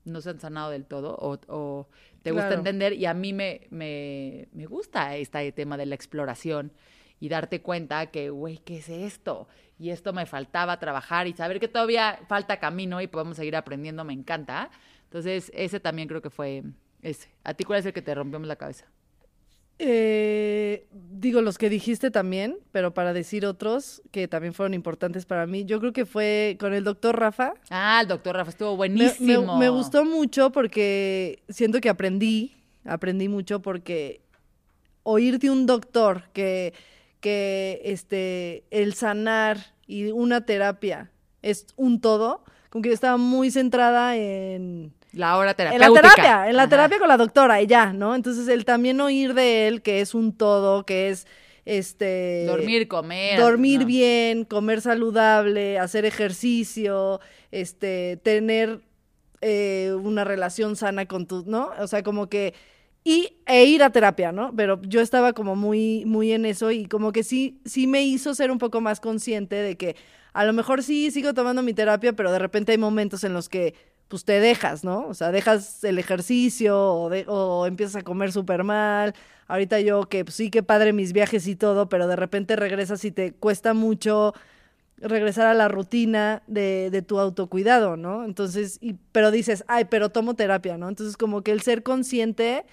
no 0.04 0.20
se 0.20 0.30
han 0.30 0.40
sanado 0.40 0.70
del 0.70 0.84
todo 0.86 1.16
o, 1.16 1.38
o 1.48 1.88
te 2.22 2.30
gusta 2.32 2.48
Claro. 2.48 2.60
entender 2.60 2.92
y 2.94 3.06
a 3.06 3.14
mí 3.14 3.32
me, 3.32 3.66
me, 3.70 4.48
me 4.52 4.66
gusta 4.66 5.16
este 5.16 5.52
tema 5.52 5.76
de 5.76 5.86
la 5.86 5.94
exploración 5.94 6.72
y 7.20 7.28
darte 7.28 7.62
cuenta 7.62 8.06
que, 8.06 8.30
güey, 8.30 8.58
¿qué 8.58 8.78
es 8.78 8.88
esto? 8.88 9.48
Y 9.78 9.90
esto 9.90 10.12
me 10.12 10.24
faltaba 10.26 10.78
trabajar 10.78 11.26
y 11.26 11.32
saber 11.32 11.58
que 11.58 11.68
todavía 11.68 12.20
falta 12.28 12.60
camino 12.60 13.00
y 13.00 13.08
podemos 13.08 13.36
seguir 13.36 13.56
aprendiendo, 13.56 14.04
me 14.04 14.12
encanta. 14.12 14.70
Entonces, 15.04 15.50
ese 15.54 15.80
también 15.80 16.06
creo 16.08 16.22
que 16.22 16.30
fue 16.30 16.62
ese. 17.10 17.28
¿A 17.44 17.54
ti 17.54 17.64
cuál 17.64 17.80
es 17.80 17.86
el 17.86 17.92
que 17.92 18.02
te 18.02 18.14
rompemos 18.14 18.46
la 18.48 18.56
cabeza? 18.56 18.86
Eh, 19.80 20.88
digo 20.92 21.40
los 21.40 21.56
que 21.56 21.70
dijiste 21.70 22.10
también, 22.10 22.56
pero 22.72 22.94
para 22.94 23.12
decir 23.12 23.46
otros 23.46 24.02
que 24.10 24.26
también 24.26 24.52
fueron 24.52 24.74
importantes 24.74 25.24
para 25.24 25.46
mí, 25.46 25.64
yo 25.64 25.78
creo 25.78 25.92
que 25.92 26.04
fue 26.04 26.56
con 26.58 26.74
el 26.74 26.82
doctor 26.82 27.16
Rafa. 27.18 27.54
Ah, 27.70 28.00
el 28.02 28.08
doctor 28.08 28.34
Rafa 28.34 28.50
estuvo 28.50 28.76
buenísimo. 28.76 29.54
me- 29.56 29.66
me 29.66 29.68
gustó 29.70 30.04
mucho 30.04 30.50
porque 30.50 31.42
siento 31.48 31.80
que 31.80 31.88
aprendí, 31.88 32.56
aprendí 32.84 33.28
mucho 33.28 33.62
porque 33.62 34.20
oír 35.04 35.38
de 35.38 35.50
un 35.50 35.64
doctor 35.66 36.24
que, 36.32 36.74
que 37.20 37.80
este, 37.84 38.64
el 38.72 38.94
sanar 38.94 39.58
y 39.86 40.10
una 40.10 40.44
terapia 40.44 41.12
es 41.40 41.66
un 41.76 42.00
todo, 42.00 42.42
como 42.68 42.82
que 42.82 42.88
yo 42.88 42.94
estaba 42.94 43.16
muy 43.16 43.52
centrada 43.52 44.16
en, 44.16 44.92
La 45.12 45.36
hora 45.38 45.52
en 45.52 45.56
terapéutica. 45.56 45.88
la 45.88 46.00
terapia, 46.00 46.48
en 46.50 46.56
la 46.56 46.62
Ajá. 46.64 46.70
terapia 46.70 46.98
con 46.98 47.08
la 47.08 47.16
doctora 47.16 47.62
y 47.62 47.66
ya, 47.66 47.92
¿no? 47.92 48.14
Entonces 48.14 48.46
el 48.48 48.64
también 48.64 49.00
oír 49.00 49.34
de 49.34 49.66
él 49.68 49.82
que 49.82 50.00
es 50.00 50.14
un 50.14 50.36
todo, 50.36 50.84
que 50.84 51.08
es 51.10 51.26
este 51.64 52.44
Dormir, 52.46 52.88
comer. 52.88 53.38
dormir 53.40 53.80
¿no? 53.80 53.86
bien, 53.86 54.44
comer 54.44 54.80
saludable, 54.80 55.78
hacer 55.78 56.04
ejercicio, 56.04 57.20
este, 57.50 58.18
tener 58.22 58.80
eh, 59.40 59.94
una 60.02 60.24
relación 60.24 60.76
sana 60.76 61.06
con 61.06 61.26
tus, 61.26 61.46
¿no? 61.46 61.70
O 61.78 61.86
sea, 61.86 62.02
como 62.02 62.28
que 62.28 62.54
y 63.04 63.36
e 63.46 63.64
ir 63.64 63.82
a 63.82 63.90
terapia, 63.90 64.32
¿no? 64.32 64.52
Pero 64.56 64.80
yo 64.82 65.00
estaba 65.00 65.32
como 65.32 65.56
muy 65.56 66.04
muy 66.04 66.32
en 66.32 66.44
eso 66.44 66.70
y 66.70 66.86
como 66.86 67.12
que 67.12 67.22
sí 67.22 67.60
sí 67.64 67.86
me 67.86 68.02
hizo 68.02 68.34
ser 68.34 68.50
un 68.50 68.58
poco 68.58 68.80
más 68.80 69.00
consciente 69.00 69.56
de 69.56 69.76
que 69.76 69.96
a 70.32 70.44
lo 70.44 70.52
mejor 70.52 70.82
sí 70.82 71.10
sigo 71.10 71.32
tomando 71.34 71.62
mi 71.62 71.72
terapia, 71.72 72.12
pero 72.12 72.30
de 72.32 72.38
repente 72.38 72.72
hay 72.72 72.78
momentos 72.78 73.24
en 73.24 73.32
los 73.32 73.48
que 73.48 73.74
pues 74.08 74.24
te 74.24 74.40
dejas, 74.40 74.84
¿no? 74.84 75.06
O 75.06 75.14
sea, 75.14 75.30
dejas 75.32 75.84
el 75.84 75.98
ejercicio 75.98 76.76
o, 76.78 77.66
empiezas 77.66 77.96
a 77.96 78.02
comer 78.02 78.32
súper 78.32 78.64
mal. 78.64 79.14
Ahorita 79.46 79.80
yo 79.80 80.08
que 80.08 80.24
pues, 80.24 80.34
sí, 80.36 80.50
que 80.50 80.62
padre 80.62 80.92
mis 80.92 81.12
viajes 81.12 81.46
y 81.46 81.56
todo, 81.56 81.88
pero 81.88 82.08
de 82.08 82.16
repente 82.16 82.56
regresas 82.56 83.04
y 83.04 83.12
te 83.12 83.32
cuesta 83.32 83.74
mucho 83.74 84.34
regresar 85.00 85.46
a 85.46 85.54
la 85.54 85.68
rutina 85.68 86.42
de, 86.46 87.04
tu 87.06 87.18
autocuidado, 87.20 87.96
¿no? 87.96 88.24
Entonces, 88.24 88.80
pero 89.12 89.30
dices, 89.30 89.64
ay, 89.68 89.84
pero 89.86 90.10
tomo 90.10 90.34
terapia, 90.34 90.76
¿no? 90.78 90.88
Entonces, 90.88 91.16
como 91.16 91.42
que 91.42 91.52
el 91.52 91.60
ser 91.62 91.82
consciente 91.82 92.64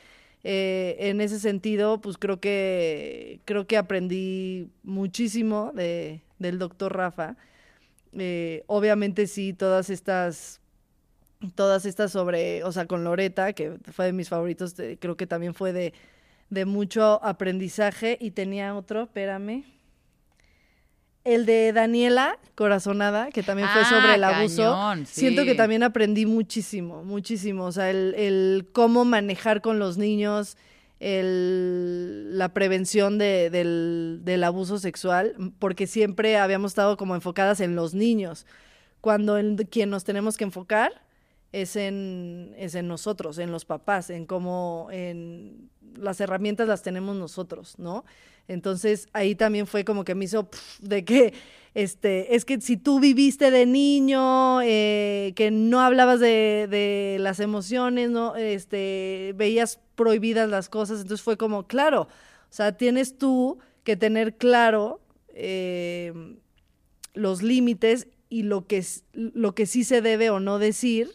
eh, 0.44 0.96
en 1.00 1.22
ese 1.22 1.40
sentido, 1.40 2.02
pues 2.02 2.18
creo 2.18 2.40
que, 2.40 3.42
creo 3.46 3.68
que 3.68 3.78
aprendí 3.78 4.70
muchísimo 4.84 5.72
de, 5.76 6.22
del 6.40 6.60
doctor 6.60 6.96
Rafa. 6.96 7.36
Eh, 8.14 8.64
obviamente 8.68 9.28
sí, 9.28 9.54
todas 9.54 9.90
estas, 9.90 10.62
todas 11.52 11.86
estas 11.86 12.12
sobre, 12.12 12.64
o 12.64 12.72
sea, 12.72 12.86
con 12.86 13.04
Loreta, 13.04 13.54
que 13.54 13.78
fue 13.92 14.06
de 14.06 14.14
mis 14.14 14.30
favoritos, 14.30 14.76
de- 14.76 14.98
creo 14.98 15.16
que 15.18 15.28
también 15.28 15.54
fue 15.54 15.74
de, 15.74 15.94
de 16.50 16.66
mucho 16.66 17.24
aprendizaje. 17.24 18.18
Y 18.22 18.32
tenía 18.32 18.76
otro, 18.76 19.04
espérame. 19.04 19.64
El 21.24 21.48
de 21.48 21.74
Daniela 21.74 22.38
Corazonada, 22.54 23.30
que 23.32 23.42
también 23.42 23.68
fue 23.70 23.82
Ah, 23.82 23.90
sobre 23.90 24.14
el 24.14 24.24
abuso. 24.24 24.62
cañón, 24.62 25.06
Siento 25.08 25.44
que 25.44 25.56
también 25.56 25.82
aprendí 25.82 26.28
muchísimo, 26.28 27.04
muchísimo. 27.04 27.66
O 27.66 27.72
sea, 27.72 27.90
el, 27.90 28.14
el 28.16 28.68
cómo 28.74 29.06
manejar 29.06 29.62
con 29.62 29.80
los 29.80 29.98
niños, 29.98 30.56
el, 31.00 32.38
la 32.38 32.50
prevención 32.54 33.18
de- 33.18 33.50
del, 33.50 34.20
del 34.24 34.44
abuso 34.44 34.78
sexual, 34.78 35.34
porque 35.58 35.88
siempre 35.88 36.38
habíamos 36.38 36.72
estado 36.72 36.96
como 36.96 37.16
enfocadas 37.16 37.60
en 37.60 37.76
los 37.76 37.96
niños, 37.96 38.46
cuando 39.02 39.38
en 39.40 39.58
quien 39.58 39.90
nos 39.90 40.04
tenemos 40.04 40.38
que 40.38 40.44
enfocar 40.44 40.92
es 41.56 41.78
en, 41.78 42.54
es 42.58 42.76
en 42.76 42.90
nosotros, 42.90 43.38
en 43.38 43.50
los 43.50 43.64
papás, 43.64 44.10
en 44.10 44.26
cómo 44.26 44.90
en 44.92 45.70
las 45.96 46.20
herramientas 46.20 46.68
las 46.68 46.84
tenemos 46.84 47.16
nosotros, 47.16 47.80
¿no? 47.80 48.04
Entonces 48.50 49.08
ahí 49.14 49.36
también 49.36 49.66
fue 49.66 49.86
como 49.86 50.04
que 50.04 50.16
me 50.16 50.26
hizo 50.26 50.50
de 50.82 51.06
que 51.06 51.34
este, 51.74 52.36
es 52.36 52.44
que 52.44 52.60
si 52.60 52.76
tú 52.76 53.00
viviste 53.00 53.52
de 53.52 53.66
niño, 53.66 54.62
eh, 54.64 55.32
que 55.38 55.50
no 55.50 55.80
hablabas 55.80 56.20
de, 56.20 56.68
de 56.70 57.18
las 57.22 57.40
emociones, 57.40 58.10
¿no? 58.10 58.36
Este, 58.36 59.34
veías 59.38 59.80
prohibidas 59.96 60.50
las 60.50 60.68
cosas, 60.68 61.02
entonces 61.02 61.24
fue 61.24 61.38
como, 61.38 61.68
claro, 61.68 62.02
o 62.02 62.08
sea, 62.50 62.76
tienes 62.76 63.18
tú 63.18 63.60
que 63.86 63.96
tener 63.96 64.36
claro 64.36 65.00
eh, 65.30 66.14
los 67.14 67.42
límites 67.42 68.08
y 68.28 68.44
lo 68.44 68.68
que, 68.68 68.84
lo 69.14 69.56
que 69.56 69.66
sí 69.66 69.86
se 69.86 70.02
debe 70.02 70.30
o 70.30 70.42
no 70.42 70.60
decir 70.60 71.12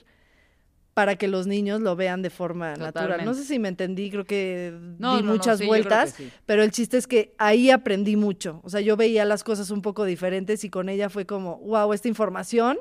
para 1.00 1.16
que 1.16 1.28
los 1.28 1.46
niños 1.46 1.80
lo 1.80 1.96
vean 1.96 2.20
de 2.20 2.28
forma 2.28 2.76
natural. 2.76 3.24
No 3.24 3.32
sé 3.32 3.44
si 3.44 3.58
me 3.58 3.68
entendí, 3.68 4.10
creo 4.10 4.26
que 4.26 4.70
No, 4.98 5.16
di 5.16 5.22
no, 5.22 5.28
no, 5.28 5.32
muchas 5.32 5.58
sí, 5.58 5.64
vueltas, 5.64 6.10
sí. 6.10 6.30
pero 6.44 6.62
el 6.62 6.72
chiste 6.72 6.98
es 6.98 7.06
que 7.06 7.32
ahí 7.38 7.70
aprendí 7.70 8.16
mucho. 8.16 8.60
O 8.64 8.68
sea, 8.68 8.82
yo 8.82 8.98
veía 8.98 9.24
las 9.24 9.42
cosas 9.42 9.70
un 9.70 9.80
poco 9.80 10.04
diferentes 10.04 10.62
y 10.62 10.68
con 10.68 10.90
ella 10.90 11.08
fue 11.08 11.24
como, 11.24 11.56
wow, 11.60 11.94
esta 11.94 12.08
información 12.08 12.78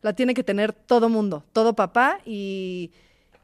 la 0.00 0.12
tiene 0.12 0.34
que 0.34 0.42
tener 0.42 0.72
todo 0.72 1.08
mundo, 1.08 1.44
todo 1.52 1.76
papá 1.76 2.18
y, 2.26 2.90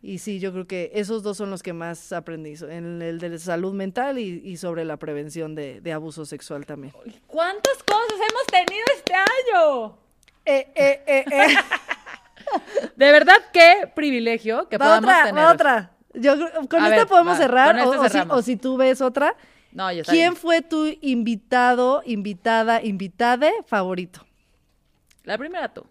y 0.03 0.19
sí, 0.19 0.41
yo 0.41 0.51
creo 0.53 0.67
que 0.67 0.91
esos 0.95 1.23
dos 1.23 1.37
son 1.37 1.51
los 1.51 1.63
que 1.63 1.73
más 1.73 2.13
aprendí, 2.13 2.55
en 2.69 3.01
el 3.01 3.21
de 3.21 3.39
salud 3.39 3.73
mental 3.73 4.19
y, 4.19 4.43
y 4.45 4.57
sobre 4.57 4.85
la 4.85 4.97
prevención 4.97 5.55
de, 5.55 5.81
de 5.81 5.93
abuso 5.93 6.27
sexual 6.27 6.67
también. 6.67 6.93
¿Cuántas 7.29 7.85
cosas 7.85 8.17
hemos 8.17 8.47
tenido 8.51 8.85
este 8.97 9.15
año? 9.15 9.97
Eh, 10.45 10.67
eh, 10.75 11.03
eh, 11.07 11.25
eh. 11.31 11.47
De 12.97 13.13
verdad, 13.13 13.37
qué 13.53 13.91
privilegio 13.95 14.69
que 14.69 14.79
va 14.79 14.87
podamos 14.87 15.11
otra, 15.11 15.25
tener. 15.25 15.45
va 15.45 15.53
otra. 15.53 15.93
Yo, 16.15 16.35
con 16.69 16.83
A 16.83 16.89
esta 16.89 16.99
ver, 17.01 17.07
podemos 17.07 17.35
va, 17.35 17.39
cerrar, 17.39 17.79
o, 17.81 17.91
o 17.91 18.03
si, 18.05 18.11
cerramos. 18.11 18.39
o 18.39 18.43
si 18.43 18.57
tú 18.57 18.77
ves 18.77 19.01
otra. 19.01 19.37
No, 19.73 19.93
ya 19.93 20.01
está 20.01 20.13
¿Quién 20.13 20.31
bien. 20.33 20.37
fue 20.37 20.63
tu 20.63 20.87
invitado, 21.01 22.03
invitada, 22.07 22.83
invitade 22.83 23.53
favorito? 23.67 24.25
La 25.25 25.37
primera 25.37 25.69
tú. 25.69 25.85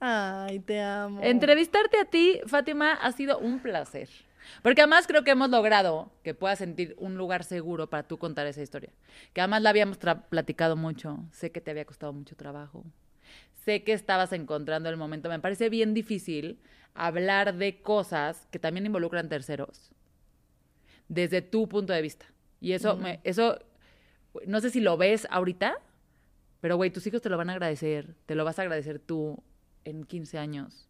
Ay, 0.00 0.58
te 0.60 0.80
amo. 0.80 1.20
Entrevistarte 1.22 1.98
a 2.00 2.04
ti, 2.04 2.40
Fátima, 2.46 2.92
ha 2.94 3.12
sido 3.12 3.38
un 3.38 3.60
placer. 3.60 4.08
Porque 4.62 4.80
además 4.80 5.06
creo 5.06 5.22
que 5.22 5.30
hemos 5.30 5.50
logrado 5.50 6.10
que 6.24 6.34
puedas 6.34 6.58
sentir 6.58 6.96
un 6.98 7.16
lugar 7.16 7.44
seguro 7.44 7.88
para 7.88 8.02
tú 8.02 8.18
contar 8.18 8.46
esa 8.46 8.62
historia. 8.62 8.90
Que 9.32 9.40
además 9.42 9.62
la 9.62 9.70
habíamos 9.70 9.98
platicado 10.28 10.74
mucho. 10.76 11.18
Sé 11.30 11.52
que 11.52 11.60
te 11.60 11.70
había 11.70 11.84
costado 11.84 12.12
mucho 12.12 12.34
trabajo. 12.34 12.84
Sé 13.64 13.84
que 13.84 13.92
estabas 13.92 14.32
encontrando 14.32 14.88
el 14.88 14.96
momento. 14.96 15.28
Me 15.28 15.38
parece 15.38 15.68
bien 15.68 15.94
difícil 15.94 16.60
hablar 16.94 17.54
de 17.56 17.80
cosas 17.82 18.46
que 18.50 18.58
también 18.58 18.86
involucran 18.86 19.28
terceros 19.28 19.92
desde 21.08 21.42
tu 21.42 21.68
punto 21.68 21.92
de 21.92 22.02
vista. 22.02 22.26
Y 22.60 22.72
eso, 22.72 22.96
me, 22.96 23.20
eso, 23.24 23.58
no 24.46 24.60
sé 24.60 24.70
si 24.70 24.80
lo 24.80 24.96
ves 24.96 25.26
ahorita, 25.30 25.78
pero 26.60 26.76
güey, 26.76 26.90
tus 26.90 27.06
hijos 27.06 27.20
te 27.20 27.28
lo 27.28 27.36
van 27.36 27.50
a 27.50 27.54
agradecer. 27.54 28.14
Te 28.26 28.34
lo 28.34 28.44
vas 28.44 28.58
a 28.58 28.62
agradecer 28.62 28.98
tú 28.98 29.42
en 29.84 30.04
15 30.04 30.38
años. 30.38 30.88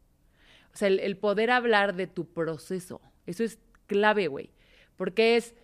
O 0.73 0.77
sea, 0.77 0.89
el, 0.89 1.01
el 1.01 1.17
poder 1.17 1.51
hablar 1.51 1.95
de 1.95 2.07
tu 2.07 2.27
proceso, 2.33 3.01
eso 3.27 3.43
es 3.43 3.59
clave, 3.87 4.29
güey. 4.29 4.51
Porque 4.97 5.37
es, 5.37 5.55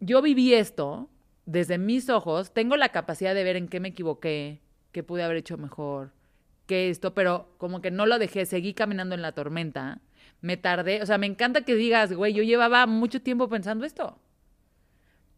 yo 0.00 0.22
viví 0.22 0.54
esto 0.54 1.08
desde 1.46 1.78
mis 1.78 2.08
ojos, 2.08 2.52
tengo 2.52 2.76
la 2.76 2.88
capacidad 2.88 3.34
de 3.34 3.44
ver 3.44 3.56
en 3.56 3.68
qué 3.68 3.80
me 3.80 3.88
equivoqué, 3.88 4.60
qué 4.92 5.02
pude 5.02 5.22
haber 5.22 5.36
hecho 5.36 5.58
mejor, 5.58 6.12
qué 6.66 6.90
esto, 6.90 7.14
pero 7.14 7.54
como 7.58 7.80
que 7.80 7.90
no 7.90 8.06
lo 8.06 8.18
dejé, 8.18 8.46
seguí 8.46 8.74
caminando 8.74 9.14
en 9.14 9.22
la 9.22 9.32
tormenta, 9.32 10.00
me 10.40 10.56
tardé, 10.56 11.02
o 11.02 11.06
sea, 11.06 11.18
me 11.18 11.26
encanta 11.26 11.62
que 11.62 11.74
digas, 11.74 12.12
güey, 12.12 12.34
yo 12.34 12.42
llevaba 12.42 12.86
mucho 12.86 13.22
tiempo 13.22 13.48
pensando 13.48 13.84
esto. 13.84 14.18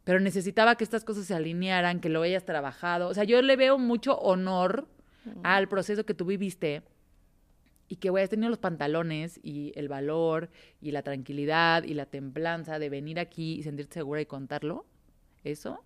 Pero 0.04 0.20
necesitaba 0.20 0.76
que 0.76 0.84
estas 0.84 1.04
cosas 1.04 1.26
se 1.26 1.34
alinearan, 1.34 2.00
que 2.00 2.08
lo 2.08 2.22
hayas 2.22 2.44
trabajado. 2.44 3.08
O 3.08 3.14
sea, 3.14 3.24
yo 3.24 3.42
le 3.42 3.56
veo 3.56 3.76
mucho 3.78 4.16
honor 4.18 4.86
al 5.42 5.68
proceso 5.68 6.06
que 6.06 6.14
tú 6.14 6.24
viviste 6.24 6.82
y 7.88 7.96
que, 7.96 8.10
güey, 8.10 8.24
has 8.24 8.30
tenido 8.30 8.48
los 8.48 8.58
pantalones 8.58 9.40
y 9.42 9.72
el 9.76 9.88
valor 9.88 10.50
y 10.80 10.92
la 10.92 11.02
tranquilidad 11.02 11.84
y 11.84 11.94
la 11.94 12.06
templanza 12.06 12.78
de 12.78 12.88
venir 12.88 13.18
aquí 13.18 13.54
y 13.54 13.62
sentirte 13.62 13.94
segura 13.94 14.20
y 14.20 14.26
contarlo. 14.26 14.86
Eso, 15.44 15.84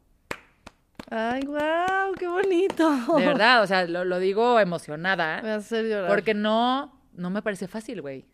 Ay, 1.08 1.42
wow, 1.46 2.14
qué 2.18 2.26
bonito. 2.26 3.16
de 3.16 3.26
verdad, 3.26 3.62
o 3.62 3.66
sea, 3.66 3.86
lo, 3.86 4.04
lo 4.04 4.18
digo 4.18 4.60
emocionada. 4.60 5.40
Me 5.42 5.52
hacer 5.52 5.86
llorar. 5.86 6.08
Porque 6.08 6.34
no, 6.34 7.00
no 7.14 7.30
me 7.30 7.42
parece 7.42 7.68
fácil, 7.68 8.02
güey. 8.02 8.26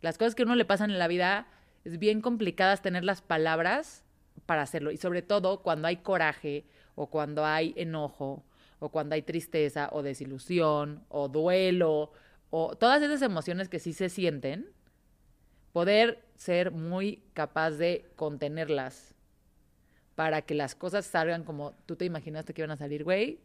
Las 0.00 0.18
cosas 0.18 0.34
que 0.34 0.42
a 0.42 0.46
uno 0.46 0.54
le 0.54 0.64
pasan 0.64 0.90
en 0.90 0.98
la 0.98 1.08
vida 1.08 1.48
es 1.84 1.98
bien 1.98 2.20
complicadas 2.20 2.82
tener 2.82 3.04
las 3.04 3.22
palabras 3.22 4.04
para 4.46 4.62
hacerlo. 4.62 4.90
Y 4.90 4.96
sobre 4.96 5.22
todo 5.22 5.62
cuando 5.62 5.88
hay 5.88 5.98
coraje 5.98 6.66
o 6.94 7.08
cuando 7.08 7.44
hay 7.44 7.74
enojo 7.76 8.44
o 8.78 8.90
cuando 8.90 9.14
hay 9.14 9.22
tristeza 9.22 9.88
o 9.92 10.02
desilusión 10.02 11.04
o 11.08 11.28
duelo 11.28 12.12
o 12.50 12.76
todas 12.76 13.02
esas 13.02 13.22
emociones 13.22 13.68
que 13.68 13.78
sí 13.80 13.92
se 13.92 14.08
sienten, 14.08 14.70
poder 15.72 16.24
ser 16.36 16.70
muy 16.70 17.24
capaz 17.32 17.72
de 17.72 18.10
contenerlas 18.16 19.13
para 20.14 20.42
que 20.42 20.54
las 20.54 20.74
cosas 20.74 21.06
salgan 21.06 21.44
como 21.44 21.72
tú 21.86 21.96
te 21.96 22.04
imaginaste 22.04 22.54
que 22.54 22.62
iban 22.62 22.70
a 22.70 22.76
salir, 22.76 23.04
güey. 23.04 23.38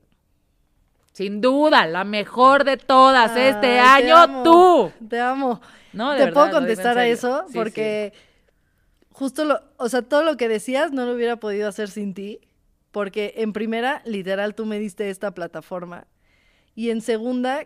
Sin 1.13 1.41
duda, 1.41 1.87
la 1.87 2.03
mejor 2.03 2.63
de 2.63 2.77
todas 2.77 3.35
este 3.35 3.59
te 3.61 3.79
año, 3.79 4.15
amo, 4.15 4.43
tú. 4.43 4.91
Te 5.09 5.19
amo. 5.19 5.59
No, 5.91 6.11
de 6.11 6.17
¿Te 6.17 6.25
verdad, 6.25 6.33
puedo 6.33 6.59
contestar 6.59 6.97
a 6.97 7.07
eso? 7.07 7.45
Sí, 7.47 7.53
porque 7.53 8.13
justo 9.11 9.43
lo, 9.43 9.59
o 9.77 9.89
sea, 9.89 10.03
todo 10.03 10.23
lo 10.23 10.37
que 10.37 10.47
decías 10.47 10.91
no 10.91 11.05
lo 11.05 11.13
hubiera 11.13 11.37
podido 11.37 11.67
hacer 11.67 11.89
sin 11.89 12.13
ti, 12.13 12.39
porque 12.91 13.33
en 13.37 13.53
primera, 13.53 14.01
literal, 14.05 14.53
tú 14.53 14.65
me 14.65 14.79
diste 14.79 15.09
esta 15.09 15.31
plataforma. 15.31 16.05
Y 16.75 16.91
en 16.91 17.01
segunda, 17.01 17.65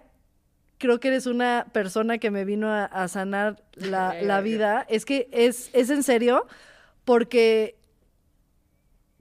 creo 0.77 0.99
que 0.99 1.09
eres 1.09 1.27
una 1.27 1.67
persona 1.73 2.17
que 2.17 2.31
me 2.31 2.45
vino 2.45 2.69
a, 2.69 2.85
a 2.85 3.07
sanar 3.09 3.61
la, 3.75 4.15
la 4.21 4.41
vida. 4.41 4.85
Es 4.89 5.05
que 5.05 5.27
es, 5.31 5.69
es 5.73 5.89
en 5.89 6.01
serio, 6.01 6.47
porque 7.03 7.75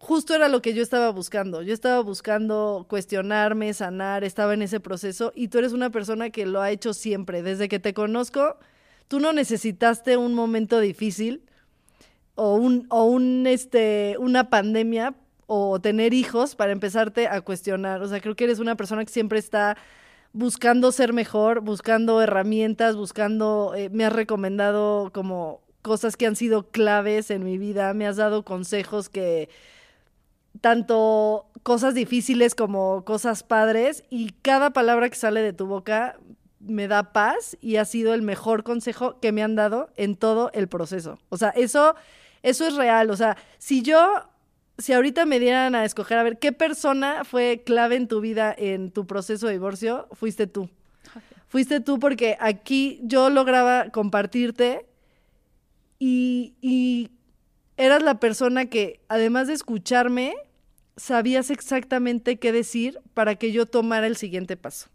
justo 0.02 0.34
era 0.34 0.48
lo 0.48 0.60
que 0.62 0.74
yo 0.74 0.82
estaba 0.82 1.10
buscando. 1.10 1.62
Yo 1.62 1.72
estaba 1.72 2.00
buscando 2.00 2.86
cuestionarme, 2.88 3.72
sanar, 3.72 4.24
estaba 4.24 4.52
en 4.52 4.62
ese 4.62 4.80
proceso 4.80 5.32
y 5.36 5.46
tú 5.46 5.58
eres 5.58 5.72
una 5.72 5.90
persona 5.90 6.30
que 6.30 6.44
lo 6.44 6.60
ha 6.60 6.72
hecho 6.72 6.92
siempre. 6.92 7.42
Desde 7.44 7.68
que 7.68 7.78
te 7.78 7.94
conozco, 7.94 8.56
tú 9.06 9.20
no 9.20 9.32
necesitaste 9.32 10.16
un 10.16 10.34
momento 10.34 10.80
difícil 10.80 11.44
o 12.34 12.56
un, 12.56 12.86
o 12.90 13.04
un 13.04 13.46
este, 13.46 14.16
una 14.18 14.50
pandemia 14.50 15.14
o 15.46 15.80
tener 15.80 16.14
hijos 16.14 16.56
para 16.56 16.72
empezarte 16.72 17.28
a 17.28 17.40
cuestionar. 17.40 18.02
O 18.02 18.08
sea, 18.08 18.20
creo 18.20 18.34
que 18.34 18.42
eres 18.42 18.58
una 18.58 18.74
persona 18.74 19.04
que 19.04 19.12
siempre 19.12 19.38
está 19.38 19.76
buscando 20.32 20.90
ser 20.90 21.12
mejor, 21.12 21.60
buscando 21.60 22.20
herramientas, 22.20 22.96
buscando, 22.96 23.72
eh, 23.76 23.88
me 23.88 24.04
has 24.04 24.12
recomendado 24.12 25.12
como 25.14 25.60
cosas 25.80 26.16
que 26.16 26.26
han 26.26 26.34
sido 26.34 26.64
claves 26.70 27.30
en 27.30 27.44
mi 27.44 27.56
vida, 27.56 27.94
me 27.94 28.08
has 28.08 28.16
dado 28.16 28.44
consejos 28.44 29.08
que 29.08 29.48
tanto 30.60 31.46
cosas 31.62 31.94
difíciles 31.94 32.54
como 32.54 33.04
cosas 33.04 33.42
padres 33.42 34.04
y 34.10 34.32
cada 34.42 34.72
palabra 34.72 35.08
que 35.08 35.16
sale 35.16 35.40
de 35.40 35.52
tu 35.52 35.66
boca 35.66 36.18
me 36.60 36.88
da 36.88 37.12
paz 37.12 37.56
y 37.60 37.76
ha 37.76 37.84
sido 37.84 38.14
el 38.14 38.22
mejor 38.22 38.62
consejo 38.62 39.20
que 39.20 39.32
me 39.32 39.42
han 39.42 39.54
dado 39.54 39.90
en 39.96 40.16
todo 40.16 40.50
el 40.54 40.68
proceso. 40.68 41.18
O 41.28 41.36
sea, 41.36 41.50
eso, 41.50 41.94
eso 42.42 42.66
es 42.66 42.76
real. 42.76 43.10
O 43.10 43.16
sea, 43.16 43.36
si 43.58 43.82
yo, 43.82 44.28
si 44.78 44.92
ahorita 44.92 45.26
me 45.26 45.40
dieran 45.40 45.74
a 45.74 45.84
escoger, 45.84 46.18
a 46.18 46.22
ver, 46.22 46.38
¿qué 46.38 46.52
persona 46.52 47.24
fue 47.24 47.62
clave 47.64 47.96
en 47.96 48.08
tu 48.08 48.20
vida 48.20 48.54
en 48.56 48.90
tu 48.92 49.06
proceso 49.06 49.46
de 49.46 49.54
divorcio? 49.54 50.08
Fuiste 50.12 50.46
tú. 50.46 50.70
Fuiste 51.48 51.80
tú 51.80 51.98
porque 51.98 52.36
aquí 52.40 53.00
yo 53.02 53.28
lograba 53.28 53.90
compartirte 53.90 54.86
y, 55.98 56.54
y 56.62 57.10
eras 57.76 58.02
la 58.02 58.20
persona 58.20 58.66
que, 58.66 59.00
además 59.08 59.46
de 59.46 59.54
escucharme, 59.54 60.34
sabías 60.96 61.50
exactamente 61.50 62.38
qué 62.38 62.52
decir 62.52 63.00
para 63.14 63.36
que 63.36 63.52
yo 63.52 63.66
tomara 63.66 64.06
el 64.06 64.16
siguiente 64.16 64.56
paso. 64.56 64.88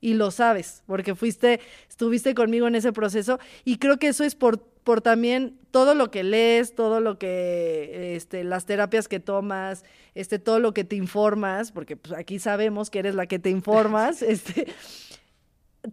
Y 0.00 0.14
lo 0.14 0.32
sabes, 0.32 0.82
porque 0.86 1.14
fuiste, 1.14 1.60
estuviste 1.88 2.34
conmigo 2.34 2.66
en 2.66 2.74
ese 2.74 2.92
proceso. 2.92 3.38
Y 3.64 3.78
creo 3.78 3.98
que 3.98 4.08
eso 4.08 4.24
es 4.24 4.34
por, 4.34 4.60
por 4.60 5.00
también 5.00 5.56
todo 5.70 5.94
lo 5.94 6.10
que 6.10 6.24
lees, 6.24 6.74
todo 6.74 7.00
lo 7.00 7.18
que, 7.18 8.16
este, 8.16 8.42
las 8.42 8.66
terapias 8.66 9.06
que 9.06 9.20
tomas, 9.20 9.84
este, 10.14 10.40
todo 10.40 10.58
lo 10.58 10.74
que 10.74 10.82
te 10.82 10.96
informas, 10.96 11.70
porque 11.70 11.96
pues, 11.96 12.14
aquí 12.14 12.40
sabemos 12.40 12.90
que 12.90 12.98
eres 12.98 13.14
la 13.14 13.26
que 13.26 13.38
te 13.38 13.50
informas, 13.50 14.22
este, 14.22 14.66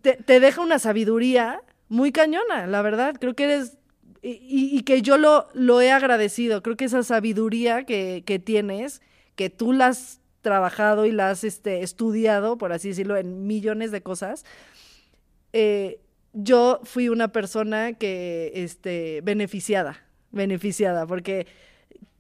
te, 0.02 0.14
te 0.14 0.40
deja 0.40 0.62
una 0.62 0.80
sabiduría 0.80 1.62
muy 1.88 2.12
cañona, 2.12 2.66
la 2.66 2.82
verdad. 2.82 3.16
Creo 3.20 3.36
que 3.36 3.44
eres 3.44 3.78
y, 4.22 4.82
que 4.84 5.02
yo 5.02 5.18
lo, 5.18 5.48
lo 5.54 5.82
he 5.82 5.92
agradecido. 5.92 6.62
Creo 6.62 6.76
que 6.76 6.86
esa 6.86 7.04
sabiduría 7.04 7.86
que, 7.86 8.24
que 8.26 8.40
tienes, 8.40 9.02
que 9.36 9.50
tú 9.50 9.74
la 9.74 9.88
has 9.88 10.20
trabajado 10.42 11.06
y 11.06 11.12
la 11.12 11.30
has 11.30 11.44
este, 11.44 11.84
estudiado, 11.84 12.58
por 12.58 12.72
así 12.72 12.90
decirlo, 12.90 13.18
en 13.18 13.48
millones 13.48 13.92
de 13.92 14.02
cosas, 14.02 14.46
eh, 15.54 16.00
yo 16.34 16.80
fui 16.84 17.10
una 17.10 17.30
persona 17.30 17.94
que, 17.94 18.52
este, 18.56 19.22
beneficiada, 19.24 20.04
beneficiada, 20.32 21.08
porque 21.08 21.48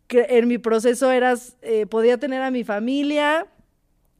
en 0.09 0.47
mi 0.47 0.57
proceso 0.57 1.11
eras, 1.11 1.55
eh, 1.61 1.85
podía 1.85 2.17
tener 2.17 2.41
a 2.41 2.51
mi 2.51 2.63
familia, 2.63 3.47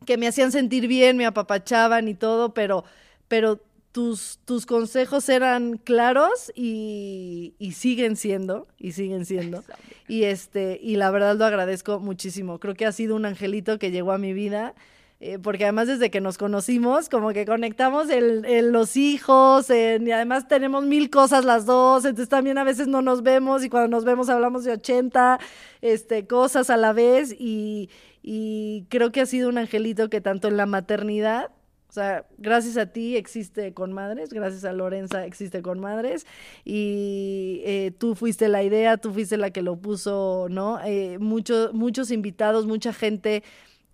que 0.06 0.18
me 0.18 0.28
hacían 0.28 0.52
sentir 0.52 0.88
bien, 0.88 1.18
me 1.18 1.26
apapachaban 1.26 2.08
y 2.08 2.13
todo, 2.13 2.54
pero, 2.54 2.86
pero 3.28 3.60
tus, 3.91 4.39
tus 4.45 4.65
consejos 4.65 5.28
eran 5.30 5.78
claros 5.78 6.52
y, 6.56 7.56
y, 7.58 7.71
siguen 7.71 8.15
siendo, 8.15 8.67
y 8.78 8.91
siguen 8.91 9.25
siendo. 9.25 9.63
Y 10.08 10.23
este, 10.23 10.80
y 10.82 10.95
la 10.95 11.10
verdad 11.12 11.36
lo 11.36 11.45
agradezco 11.45 11.99
muchísimo. 11.99 12.60
Creo 12.60 12.75
que 12.75 12.86
ha 12.86 12.91
sido 12.91 13.15
un 13.15 13.25
angelito 13.25 13.80
que 13.80 13.91
llegó 13.91 14.12
a 14.12 14.17
mi 14.17 14.34
vida. 14.34 14.75
Eh, 15.21 15.38
porque 15.38 15.65
además 15.65 15.88
desde 15.88 16.10
que 16.10 16.21
nos 16.21 16.38
conocimos, 16.38 17.10
como 17.10 17.34
que 17.34 17.45
conectamos 17.45 18.08
los 18.08 18.95
hijos, 18.95 19.69
en, 19.69 20.08
y 20.08 20.12
además 20.13 20.47
tenemos 20.47 20.86
mil 20.86 21.10
cosas 21.10 21.43
las 21.43 21.65
dos, 21.65 22.06
entonces 22.06 22.30
también 22.30 22.58
a 22.58 22.63
veces 22.63 22.88
no 22.88 23.02
nos 23.02 23.21
vemos 23.21 23.65
y 23.65 23.69
cuando 23.69 23.89
nos 23.89 24.06
vemos 24.06 24.30
hablamos 24.30 24.63
de 24.63 24.71
80 24.71 25.38
este, 25.82 26.25
cosas 26.25 26.69
a 26.69 26.78
la 26.78 26.93
vez 26.93 27.36
y, 27.38 27.89
y 28.23 28.86
creo 28.88 29.12
que 29.12 29.19
ha 29.19 29.25
sido 29.25 29.49
un 29.49 29.58
angelito 29.58 30.10
que 30.10 30.21
tanto 30.21 30.47
en 30.47 30.56
la 30.56 30.65
maternidad 30.65 31.52
o 31.89 31.91
sea, 31.91 32.28
gracias 32.38 32.78
a 32.78 32.86
ti 32.86 33.15
existe 33.15 33.73
con 33.73 33.93
madres, 33.93 34.32
gracias 34.32 34.63
a 34.63 34.73
Lorenza 34.73 35.25
existe 35.25 35.63
con 35.63 35.80
madres 35.80 36.28
y 36.63 37.62
eh, 37.65 37.91
tú 37.97 38.13
fuiste 38.13 38.47
la 38.47 38.62
idea, 38.63 38.97
tú 38.97 39.12
fuiste 39.12 39.38
la 39.38 39.49
que 39.49 39.63
lo 39.63 39.78
puso, 39.78 40.47
¿no? 40.52 40.80
Eh, 40.86 41.17
muchos 41.19 41.73
muchos 41.73 42.12
invitados, 42.12 42.67
mucha 42.67 42.93
gente 42.93 43.43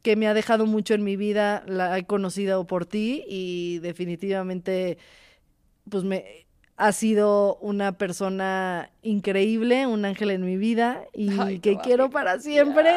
que 0.01 0.15
me 0.17 0.27
ha 0.27 0.33
dejado 0.33 0.65
mucho 0.65 0.93
en 0.93 1.03
mi 1.03 1.15
vida, 1.15 1.63
la 1.67 1.97
he 1.97 2.05
conocido 2.05 2.67
por 2.67 2.85
ti 2.85 3.23
y 3.27 3.79
definitivamente, 3.79 4.97
pues 5.89 6.03
me, 6.03 6.45
ha 6.77 6.91
sido 6.91 7.55
una 7.57 7.97
persona 7.97 8.91
increíble, 9.05 9.87
un 9.87 10.03
ángel 10.05 10.31
en 10.31 10.43
mi 10.45 10.57
vida 10.57 11.01
y 11.13 11.39
Ay, 11.39 11.59
que 11.59 11.77
quiero 11.77 12.09
para 12.09 12.39
siempre 12.39 12.91